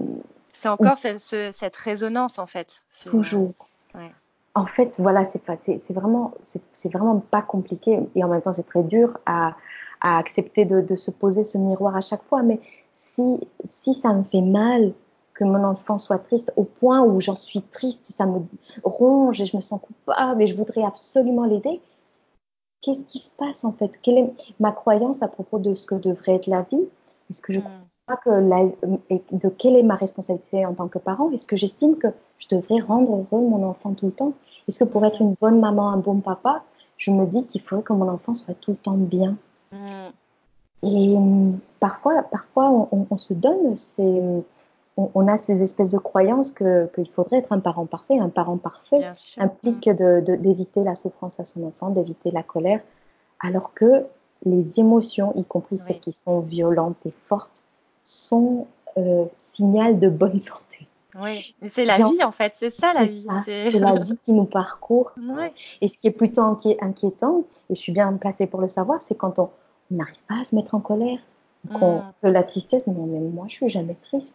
c'est 0.52 0.68
encore 0.68 0.96
ce- 0.98 1.18
ce- 1.18 1.50
cette 1.52 1.76
résonance 1.76 2.38
en 2.38 2.46
fait. 2.46 2.80
Toujours. 3.04 3.52
ouais. 3.94 4.12
En 4.54 4.66
fait, 4.66 4.96
voilà, 4.98 5.24
c'est 5.24 5.42
vraiment, 5.90 6.32
c'est, 6.42 6.92
vraiment 6.92 7.20
pas 7.20 7.42
compliqué 7.42 8.00
et 8.14 8.24
en 8.24 8.28
même 8.28 8.42
temps 8.42 8.52
c'est 8.52 8.66
très 8.66 8.82
dur 8.82 9.18
à, 9.26 9.54
accepter 10.00 10.64
de, 10.64 10.96
se 10.96 11.10
poser 11.10 11.44
ce 11.44 11.58
miroir 11.58 11.94
à 11.94 12.00
chaque 12.00 12.22
fois. 12.24 12.42
Mais 12.42 12.58
si, 12.92 13.40
si 13.64 13.94
ça 13.94 14.12
me 14.12 14.22
fait 14.22 14.40
mal 14.40 14.92
que 15.34 15.44
mon 15.44 15.62
enfant 15.62 15.98
soit 15.98 16.18
triste 16.18 16.52
au 16.56 16.64
point 16.64 17.02
où 17.02 17.20
j'en 17.20 17.34
suis 17.34 17.62
triste, 17.62 18.06
ça 18.06 18.26
me 18.26 18.40
ronge 18.82 19.40
et 19.40 19.46
je 19.46 19.56
me 19.56 19.62
sens 19.62 19.80
coupable 19.80 20.42
et 20.42 20.46
je 20.46 20.56
voudrais 20.56 20.82
absolument 20.82 21.44
l'aider. 21.44 21.80
Qu'est-ce 22.82 23.04
qui 23.04 23.18
se 23.18 23.30
passe 23.30 23.64
en 23.64 23.72
fait? 23.72 23.92
Quelle 24.02 24.18
est 24.18 24.32
ma 24.58 24.72
croyance 24.72 25.22
à 25.22 25.28
propos 25.28 25.58
de 25.58 25.74
ce 25.74 25.86
que 25.86 25.94
devrait 25.94 26.36
être 26.36 26.46
la 26.46 26.62
vie? 26.62 26.88
Est-ce 27.28 27.42
que 27.42 27.52
je 27.52 27.60
Mm. 27.60 27.64
Crois 28.16 28.32
que 28.34 28.40
la, 28.40 28.62
et 29.10 29.22
de 29.32 29.48
quelle 29.48 29.76
est 29.76 29.82
ma 29.82 29.96
responsabilité 29.96 30.66
en 30.66 30.74
tant 30.74 30.88
que 30.88 30.98
parent? 30.98 31.30
Est-ce 31.32 31.46
que 31.46 31.56
j'estime 31.56 31.96
que 31.96 32.08
je 32.38 32.48
devrais 32.50 32.80
rendre 32.80 33.12
heureux 33.12 33.42
mon 33.48 33.64
enfant 33.68 33.92
tout 33.94 34.06
le 34.06 34.12
temps? 34.12 34.32
Est-ce 34.68 34.78
que 34.78 34.84
pour 34.84 35.04
être 35.04 35.20
une 35.20 35.34
bonne 35.40 35.60
maman, 35.60 35.90
un 35.90 35.96
bon 35.98 36.20
papa, 36.20 36.62
je 36.96 37.10
me 37.10 37.26
dis 37.26 37.44
qu'il 37.46 37.60
faudrait 37.60 37.84
que 37.84 37.92
mon 37.92 38.08
enfant 38.08 38.34
soit 38.34 38.54
tout 38.54 38.72
le 38.72 38.76
temps 38.76 38.96
bien? 38.96 39.36
Mm. 39.72 39.76
Et 40.82 41.16
hum, 41.16 41.58
parfois, 41.78 42.22
parfois 42.22 42.70
on, 42.70 42.88
on- 42.92 43.06
on 43.10 43.18
se 43.18 43.34
donne 43.34 43.76
ces, 43.76 44.22
on, 44.96 45.10
on 45.14 45.28
a 45.28 45.36
ces 45.36 45.62
espèces 45.62 45.90
de 45.90 45.98
croyances 45.98 46.52
que 46.52 46.86
qu'il 46.94 47.08
faudrait 47.08 47.38
être 47.38 47.52
un 47.52 47.60
parent 47.60 47.86
parfait. 47.86 48.18
Un 48.18 48.28
parent 48.30 48.56
parfait 48.56 49.00
implique 49.36 49.88
de- 49.88 50.20
de- 50.20 50.36
d'éviter 50.36 50.82
la 50.82 50.94
souffrance 50.94 51.38
à 51.38 51.44
son 51.44 51.64
enfant, 51.64 51.90
d'éviter 51.90 52.30
la 52.30 52.42
colère, 52.42 52.80
alors 53.40 53.74
que 53.74 54.06
les 54.46 54.80
émotions, 54.80 55.32
y 55.36 55.44
compris 55.44 55.76
Oui. 55.76 55.82
celles 55.86 56.00
qui 56.00 56.12
sont 56.12 56.40
violentes 56.40 56.96
et 57.04 57.12
fortes, 57.28 57.62
sont 58.10 58.66
euh, 58.98 59.24
signal 59.38 59.98
de 59.98 60.08
bonne 60.08 60.38
santé. 60.40 60.86
Mm. 61.14 61.22
Oui, 61.22 61.54
c'est 61.68 61.84
la 61.84 61.96
vie 61.96 62.22
en 62.24 62.32
fait, 62.32 62.52
c'est 62.54 62.70
ça 62.70 62.92
la 62.94 63.04
vie. 63.04 63.26
C'est... 63.44 63.70
la 63.70 63.98
vie 63.98 64.16
qui 64.24 64.32
nous 64.32 64.44
parcourt. 64.44 65.12
Ouais. 65.36 65.52
Et 65.80 65.88
ce 65.88 65.96
qui 65.98 66.06
est 66.08 66.12
plutôt 66.12 66.42
inquié- 66.42 66.78
inquiétant, 66.80 67.44
et 67.68 67.74
je 67.74 67.80
suis 67.80 67.92
bien 67.92 68.12
placée 68.14 68.46
pour 68.46 68.60
le 68.60 68.68
savoir, 68.68 69.00
c'est 69.02 69.14
quand 69.16 69.38
on 69.38 69.50
n'arrive 69.90 70.18
pas 70.28 70.40
à 70.40 70.44
se 70.44 70.54
mettre 70.54 70.74
en 70.74 70.80
colère, 70.80 71.18
qu'on 71.78 71.96
Mm. 71.98 72.12
que 72.22 72.26
la 72.28 72.42
tristesse, 72.42 72.86
non 72.86 73.06
mais 73.06 73.18
moi 73.20 73.46
je 73.48 73.54
suis 73.54 73.68
jamais 73.68 73.96
triste. 74.02 74.34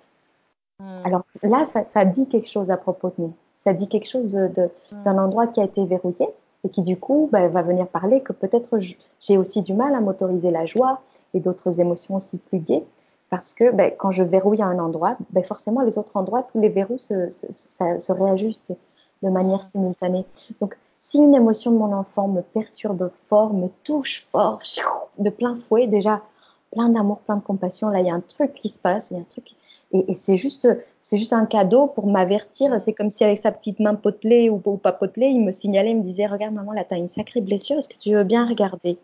Mm. 0.79 0.83
Alors 1.05 1.23
là, 1.43 1.65
ça, 1.65 1.83
ça 1.83 2.05
dit 2.05 2.27
quelque 2.27 2.49
chose 2.49 2.69
à 2.71 2.77
propos 2.77 3.09
de 3.09 3.15
nous. 3.19 3.33
Ça 3.57 3.73
dit 3.73 3.87
quelque 3.87 4.07
chose 4.09 4.33
de- 4.33 4.69
d'un 5.05 5.17
endroit 5.17 5.47
qui 5.47 5.59
a 5.59 5.63
été 5.63 5.83
verrouillé 5.85 6.27
et 6.63 6.69
qui 6.69 6.81
du 6.83 6.97
coup 6.97 7.29
ben, 7.31 7.47
va 7.47 7.61
venir 7.63 7.87
parler 7.87 8.21
que 8.21 8.31
peut-être 8.33 8.77
j'ai 9.21 9.37
aussi 9.37 9.61
du 9.63 9.73
mal 9.73 9.95
à 9.95 10.01
m'autoriser 10.01 10.51
la 10.51 10.65
joie 10.65 11.01
et 11.33 11.39
d'autres 11.39 11.79
émotions 11.79 12.15
aussi 12.15 12.37
plus 12.37 12.59
gaies. 12.59 12.83
Parce 13.29 13.53
que 13.53 13.71
ben, 13.71 13.91
quand 13.97 14.11
je 14.11 14.23
verrouille 14.23 14.61
à 14.61 14.67
un 14.67 14.79
endroit, 14.79 15.17
ben, 15.31 15.43
forcément 15.43 15.81
les 15.81 15.97
autres 15.97 16.15
endroits, 16.15 16.43
tous 16.43 16.59
les 16.59 16.69
verrous 16.69 16.99
se, 16.99 17.29
se, 17.31 17.99
se 17.99 18.11
réajustent 18.11 18.73
de 19.23 19.29
manière 19.29 19.63
simultanée. 19.63 20.25
Donc 20.61 20.77
si 20.99 21.17
une 21.17 21.35
émotion 21.35 21.71
de 21.71 21.77
mon 21.77 21.93
enfant 21.93 22.27
me 22.27 22.41
perturbe 22.41 23.11
fort, 23.29 23.53
me 23.53 23.67
touche 23.83 24.27
fort, 24.31 24.59
de 25.19 25.29
plein 25.29 25.55
fouet, 25.55 25.85
déjà 25.85 26.21
plein 26.71 26.89
d'amour, 26.89 27.19
plein 27.19 27.37
de 27.37 27.43
compassion, 27.43 27.89
là 27.89 27.99
il 27.99 28.07
y 28.07 28.09
a 28.09 28.13
un 28.13 28.21
truc 28.21 28.53
qui 28.55 28.69
se 28.69 28.79
passe, 28.79 29.11
il 29.11 29.13
y 29.15 29.17
a 29.17 29.21
un 29.21 29.25
truc 29.29 29.51
Et, 29.93 30.13
c'est 30.15 30.35
juste, 30.35 30.67
c'est 31.01 31.17
juste 31.17 31.31
un 31.31 31.45
cadeau 31.45 31.87
pour 31.87 32.07
m'avertir. 32.07 32.81
C'est 32.81 32.93
comme 32.93 33.11
si 33.11 33.23
avec 33.23 33.37
sa 33.37 33.51
petite 33.51 33.79
main 33.79 33.95
potelée 33.95 34.49
ou, 34.49 34.57
pas 34.77 34.91
potelée, 34.91 35.27
il 35.27 35.41
me 35.41 35.51
signalait, 35.51 35.91
il 35.91 35.97
me 35.97 36.03
disait 36.03 36.25
Regarde, 36.25 36.53
maman, 36.53 36.73
là, 36.73 36.83
tu 36.83 36.95
as 36.95 36.97
une 36.97 37.07
sacrée 37.07 37.41
blessure, 37.41 37.77
est-ce 37.77 37.87
que 37.87 37.97
tu 37.97 38.11
veux 38.13 38.23
bien 38.23 38.47
regarder? 38.47 38.97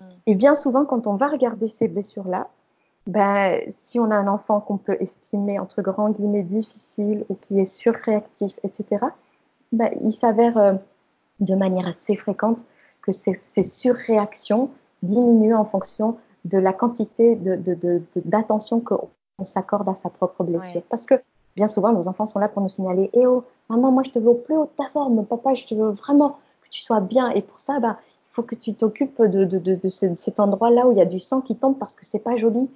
Mm. 0.00 0.04
Et 0.26 0.34
bien 0.34 0.54
souvent, 0.54 0.84
quand 0.84 1.06
on 1.06 1.14
va 1.14 1.28
regarder 1.28 1.68
ces 1.68 1.86
blessures-là, 1.88 2.48
ben, 3.06 3.60
si 3.70 3.98
on 3.98 4.10
a 4.10 4.14
un 4.14 4.28
enfant 4.28 4.60
qu'on 4.60 4.76
peut 4.76 4.96
estimer 5.00 5.58
entre 5.58 5.82
grands 5.82 6.10
guillemets 6.10 6.42
difficile 6.42 7.24
ou 7.28 7.34
qui 7.34 7.58
est 7.58 7.66
surréactif, 7.66 8.52
etc., 8.62 9.06
ben, 9.72 9.90
il 10.02 10.12
s'avère 10.12 10.58
euh, 10.58 10.72
de 11.40 11.54
manière 11.54 11.86
assez 11.86 12.16
fréquente 12.16 12.58
que 13.02 13.12
ces, 13.12 13.34
ces 13.34 13.64
surréactions 13.64 14.70
diminuent 15.02 15.56
en 15.56 15.64
fonction 15.64 16.18
de 16.44 16.58
la 16.58 16.72
quantité 16.72 17.36
d'attention 17.36 18.78
de, 18.78 18.82
de, 18.82 18.86
qu'on 18.86 19.44
s'accorde 19.44 19.88
à 19.88 19.94
sa 19.94 20.10
propre 20.10 20.44
blessure. 20.44 20.82
Parce 20.88 21.06
que 21.06 21.14
bien 21.56 21.68
souvent, 21.68 21.92
nos 21.92 22.08
enfants 22.08 22.26
sont 22.26 22.38
là 22.38 22.48
pour 22.48 22.62
nous 22.62 22.68
signaler 22.68 23.10
Eh 23.12 23.26
oh, 23.26 23.44
maman, 23.68 23.90
moi 23.90 24.02
je 24.02 24.10
te 24.10 24.18
veux 24.18 24.30
au 24.30 24.34
plus 24.34 24.56
haut 24.56 24.64
de 24.64 24.70
ta 24.76 24.88
forme, 24.90 25.24
papa, 25.24 25.54
je 25.54 25.64
te 25.64 25.74
veux 25.74 25.90
vraiment 25.90 26.38
que 26.62 26.68
tu 26.70 26.82
sois 26.82 27.00
bien. 27.00 27.30
Et 27.30 27.42
pour 27.42 27.60
ça, 27.60 27.80
ben, 27.80 27.96
il 28.00 28.34
faut 28.34 28.42
que 28.42 28.54
tu 28.54 28.74
t'occupes 28.74 29.20
de, 29.22 29.44
de, 29.44 29.88
cet 29.88 30.40
endroit-là 30.40 30.86
où 30.86 30.92
il 30.92 30.98
y 30.98 31.00
a 31.02 31.06
du 31.06 31.20
sang 31.20 31.40
qui 31.40 31.56
tombe 31.56 31.78
parce 31.78 31.96
que 31.96 32.06
c'est 32.06 32.20
pas 32.20 32.36
joli 32.36 32.70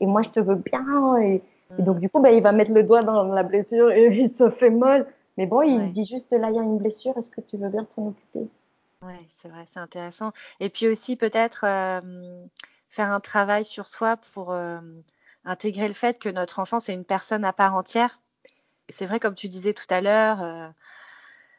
et 0.00 0.06
moi 0.06 0.22
je 0.22 0.30
te 0.30 0.40
veux 0.40 0.56
bien. 0.56 1.18
Et, 1.18 1.42
donc 1.78 1.96
mm. 1.96 2.00
du 2.00 2.10
coup, 2.10 2.20
bah, 2.20 2.32
il 2.32 2.42
va 2.42 2.52
mettre 2.52 2.72
le 2.72 2.82
doigt 2.82 3.02
dans 3.02 3.24
la 3.24 3.42
blessure 3.42 3.90
et 3.92 4.06
il 4.16 4.30
se 4.30 4.50
fait 4.50 4.70
mal. 4.70 5.06
Mais 5.36 5.46
bon, 5.46 5.62
il 5.62 5.92
dit 5.92 6.04
juste 6.04 6.30
là, 6.32 6.50
il 6.50 6.56
y 6.56 6.58
a 6.58 6.62
une 6.62 6.78
blessure, 6.78 7.16
est-ce 7.16 7.30
que 7.30 7.40
tu 7.40 7.56
veux 7.56 7.68
bien 7.68 7.84
t'en 7.84 8.08
occuper? 8.08 8.48
Oui, 9.02 9.14
c'est 9.30 9.48
vrai, 9.48 9.64
c'est 9.66 9.80
intéressant. 9.80 10.32
Et 10.60 10.68
puis 10.68 10.86
aussi 10.86 11.16
peut-être 11.16 11.64
euh, 11.64 12.46
faire 12.90 13.10
un 13.10 13.20
travail 13.20 13.64
sur 13.64 13.88
soi 13.88 14.18
pour 14.34 14.52
euh, 14.52 14.78
intégrer 15.44 15.88
le 15.88 15.94
fait 15.94 16.18
que 16.18 16.28
notre 16.28 16.58
enfant, 16.58 16.80
c'est 16.80 16.92
une 16.92 17.06
personne 17.06 17.44
à 17.44 17.54
part 17.54 17.74
entière. 17.74 18.20
C'est 18.90 19.06
vrai, 19.06 19.18
comme 19.18 19.34
tu 19.34 19.48
disais 19.48 19.72
tout 19.72 19.86
à 19.88 20.02
l'heure, 20.02 20.42
euh, 20.42 20.68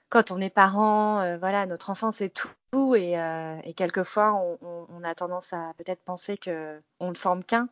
quand 0.10 0.30
on 0.30 0.40
est 0.40 0.54
parent, 0.54 1.38
voilà, 1.40 1.66
notre 1.66 1.90
enfant, 1.90 2.12
c'est 2.12 2.30
tout. 2.30 2.96
Et, 2.96 3.14
et 3.64 3.74
quelquefois, 3.74 4.34
on, 4.62 4.88
on, 4.90 5.04
a 5.04 5.16
tendance 5.16 5.54
à 5.54 5.74
peut-être 5.78 6.04
penser 6.04 6.38
qu'on 6.38 7.10
ne 7.10 7.16
forme 7.16 7.44
qu'un. 7.44 7.70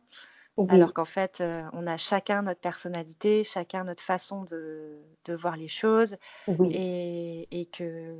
Alors 0.68 0.92
qu'en 0.92 1.04
fait, 1.04 1.40
euh, 1.40 1.62
on 1.72 1.86
a 1.86 1.96
chacun 1.96 2.42
notre 2.42 2.60
personnalité, 2.60 3.44
chacun 3.44 3.84
notre 3.84 4.02
façon 4.02 4.44
de, 4.44 4.98
voir 5.28 5.56
les 5.56 5.68
choses. 5.68 6.16
Et, 6.48 7.68
que 7.72 8.16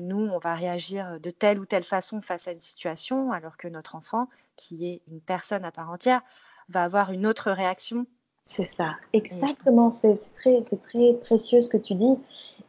nous, 0.00 0.26
on 0.26 0.38
va 0.38 0.54
réagir 0.54 1.18
de 1.20 1.30
telle 1.30 1.58
ou 1.58 1.64
telle 1.64 1.82
façon 1.82 2.20
face 2.20 2.46
à 2.46 2.52
une 2.52 2.60
situation, 2.60 3.32
alors 3.32 3.56
que 3.56 3.68
notre 3.68 3.94
enfant, 3.94 4.28
qui 4.56 4.86
est 4.86 5.02
une 5.10 5.20
personne 5.20 5.64
à 5.64 5.72
part 5.72 5.90
entière, 5.90 6.20
va 6.68 6.84
avoir 6.84 7.10
une 7.10 7.26
autre 7.26 7.50
réaction. 7.50 8.06
C'est 8.44 8.64
ça, 8.64 8.96
exactement. 9.12 9.90
C'est 9.90 10.14
très, 10.34 10.60
très 10.62 11.14
précieux 11.14 11.62
ce 11.62 11.70
que 11.70 11.78
tu 11.78 11.94
dis. 11.94 12.18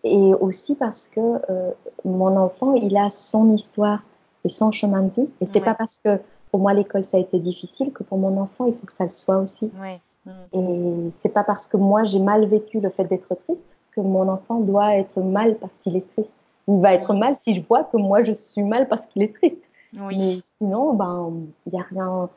Et 0.03 0.33
aussi 0.33 0.75
parce 0.75 1.07
que 1.07 1.19
euh, 1.49 1.71
mon 2.05 2.37
enfant, 2.37 2.73
il 2.73 2.95
a 2.95 3.09
son 3.09 3.53
histoire 3.53 4.01
et 4.45 4.49
son 4.49 4.71
chemin 4.71 5.03
de 5.03 5.21
vie. 5.21 5.29
Et 5.41 5.45
c'est 5.45 5.61
pas 5.61 5.73
parce 5.73 5.99
que 6.03 6.19
pour 6.53 6.61
moi, 6.61 6.75
l'école, 6.75 7.03
ça 7.03 7.17
a 7.17 7.19
été 7.19 7.39
difficile, 7.39 7.91
que 7.91 8.03
pour 8.03 8.19
mon 8.19 8.39
enfant, 8.39 8.67
il 8.67 8.75
faut 8.75 8.85
que 8.85 8.93
ça 8.93 9.05
le 9.05 9.09
soit 9.09 9.39
aussi. 9.39 9.71
Mm. 10.25 10.29
Et 10.53 11.09
c'est 11.17 11.33
pas 11.33 11.43
parce 11.43 11.65
que 11.65 11.77
moi, 11.77 12.03
j'ai 12.03 12.19
mal 12.19 12.45
vécu 12.45 12.79
le 12.79 12.91
fait 12.91 13.05
d'être 13.05 13.33
triste 13.47 13.75
que 13.95 14.01
mon 14.01 14.29
enfant 14.29 14.59
doit 14.59 14.95
être 14.95 15.19
mal 15.19 15.55
parce 15.55 15.79
qu'il 15.79 15.95
est 15.95 16.07
triste. 16.13 16.29
Il 16.67 16.79
va 16.79 16.93
être 16.93 17.15
mal 17.15 17.35
si 17.37 17.55
je 17.55 17.61
vois 17.67 17.85
que 17.85 17.97
moi, 17.97 18.21
je 18.21 18.33
suis 18.33 18.61
mal 18.61 18.87
parce 18.87 19.07
qu'il 19.07 19.23
est 19.23 19.33
triste. 19.33 19.67
Mais 19.93 20.35
sinon, 20.59 20.93
ben, 20.93 21.33
il 21.65 21.73
n'y 21.73 21.79
a 21.79 21.85
rien 21.89 22.29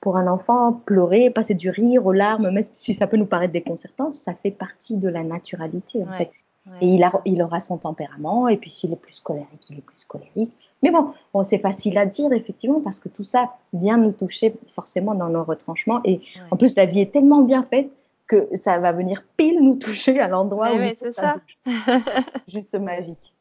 pour 0.00 0.16
un 0.16 0.26
enfant. 0.26 0.72
Pleurer, 0.84 1.30
passer 1.30 1.54
du 1.54 1.70
rire 1.70 2.04
aux 2.04 2.12
larmes, 2.12 2.50
même 2.50 2.64
si 2.74 2.92
ça 2.92 3.06
peut 3.06 3.18
nous 3.18 3.26
paraître 3.26 3.52
déconcertant, 3.52 4.12
ça 4.12 4.34
fait 4.34 4.50
partie 4.50 4.96
de 4.96 5.08
la 5.08 5.22
naturalité, 5.22 6.02
en 6.02 6.10
fait. 6.10 6.32
Et 6.80 6.88
il, 6.88 7.04
a, 7.04 7.12
il 7.24 7.40
aura 7.40 7.60
son 7.60 7.78
tempérament, 7.78 8.48
et 8.48 8.56
puis 8.56 8.68
s'il 8.68 8.92
est 8.92 8.96
plus 8.96 9.20
colérique, 9.20 9.64
il 9.70 9.78
est 9.78 9.82
plus 9.82 10.04
colérique. 10.08 10.69
Mais 10.82 10.90
bon, 10.90 11.12
bon 11.32 11.44
c'est 11.44 11.58
facile 11.58 11.98
à 11.98 12.06
dire, 12.06 12.32
effectivement, 12.32 12.80
parce 12.80 13.00
que 13.00 13.08
tout 13.08 13.24
ça 13.24 13.52
vient 13.72 13.96
nous 13.96 14.12
toucher 14.12 14.54
forcément 14.68 15.14
dans 15.14 15.28
nos 15.28 15.44
retranchements. 15.44 16.00
Et 16.04 16.20
en 16.50 16.56
plus, 16.56 16.76
la 16.76 16.86
vie 16.86 17.00
est 17.00 17.12
tellement 17.12 17.42
bien 17.42 17.62
faite 17.64 17.90
que 18.26 18.48
ça 18.54 18.78
va 18.78 18.92
venir 18.92 19.24
pile 19.36 19.60
nous 19.60 19.74
toucher 19.74 20.20
à 20.20 20.28
l'endroit 20.28 20.72
où 20.72 20.78
c'est 20.96 21.12
ça. 21.12 21.36
Juste 22.48 22.74
magique. 22.76 23.34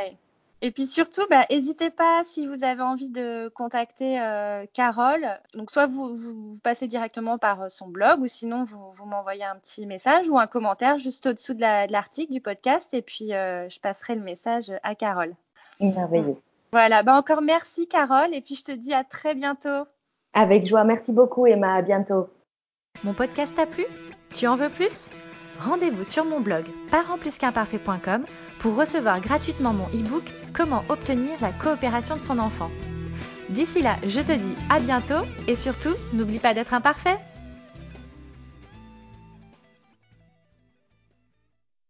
Et 0.63 0.71
puis 0.73 0.87
surtout, 0.87 1.23
bah, 1.31 1.47
n'hésitez 1.51 1.91
pas 1.91 2.23
si 2.25 2.47
vous 2.47 2.65
avez 2.65 2.83
envie 2.83 3.09
de 3.09 3.51
contacter 3.55 4.21
euh, 4.21 4.67
Carole. 4.75 5.27
Donc 5.55 5.71
soit 5.71 5.87
vous, 5.87 6.15
vous, 6.15 6.59
passez 6.63 6.87
directement 6.87 7.39
par 7.39 7.63
euh, 7.63 7.69
son 7.69 7.89
blog 7.89 8.21
ou 8.21 8.27
sinon 8.27 8.63
vous, 8.63 8.91
vous 8.91 9.07
m'envoyez 9.07 9.45
un 9.45 9.57
petit 9.57 9.87
message 9.87 10.29
ou 10.29 10.39
un 10.39 10.47
commentaire 10.47 10.99
juste 10.99 11.27
au-dessous 11.27 11.55
de 11.55 11.63
l'article 11.91 12.33
du 12.33 12.43
podcast 12.43 12.93
et 12.93 13.01
puis 13.01 13.33
euh, 13.33 13.69
je 13.71 13.81
passerai 13.81 14.17
le 14.17 14.21
message 14.21 14.71
à 14.83 14.95
Carole. 14.95 15.35
Merveilleux. 15.81 16.37
Voilà, 16.73 17.03
bah 17.03 17.17
encore 17.17 17.41
merci 17.41 17.89
Carole 17.89 18.35
et 18.35 18.43
puis 18.43 18.55
je 18.55 18.65
te 18.65 18.73
dis 18.73 18.93
à 18.93 19.03
très 19.03 19.35
bientôt. 19.35 19.87
Avec 20.35 20.67
joie, 20.67 20.85
merci 20.85 21.11
beaucoup 21.11 21.47
Emma, 21.47 21.75
à 21.75 21.83
bientôt. 21.83 22.29
Mon 23.03 23.15
podcast 23.15 23.55
t'a 23.55 23.67
plu? 23.67 23.87
Tu 24.35 24.47
en 24.47 24.57
veux 24.57 24.69
plus? 24.69 25.09
Rendez-vous 25.59 26.05
sur 26.05 26.27
mon 26.27 26.41
blog 26.41 26.67
parentplusqu'imparfait.com 26.91 28.27
pour 28.61 28.77
recevoir 28.77 29.21
gratuitement 29.21 29.73
mon 29.73 29.87
e-book 29.89 30.25
Comment 30.53 30.85
obtenir 30.89 31.41
la 31.41 31.53
coopération 31.53 32.17
de 32.17 32.21
son 32.21 32.39
enfant. 32.39 32.71
D'ici 33.51 33.83
là, 33.83 33.97
je 34.05 34.21
te 34.21 34.33
dis 34.33 34.57
à 34.69 34.81
bientôt 34.81 35.23
et 35.49 35.57
surtout, 35.57 35.95
n'oublie 36.13 36.39
pas 36.39 36.55
d'être 36.55 36.75
imparfait. 36.75 37.19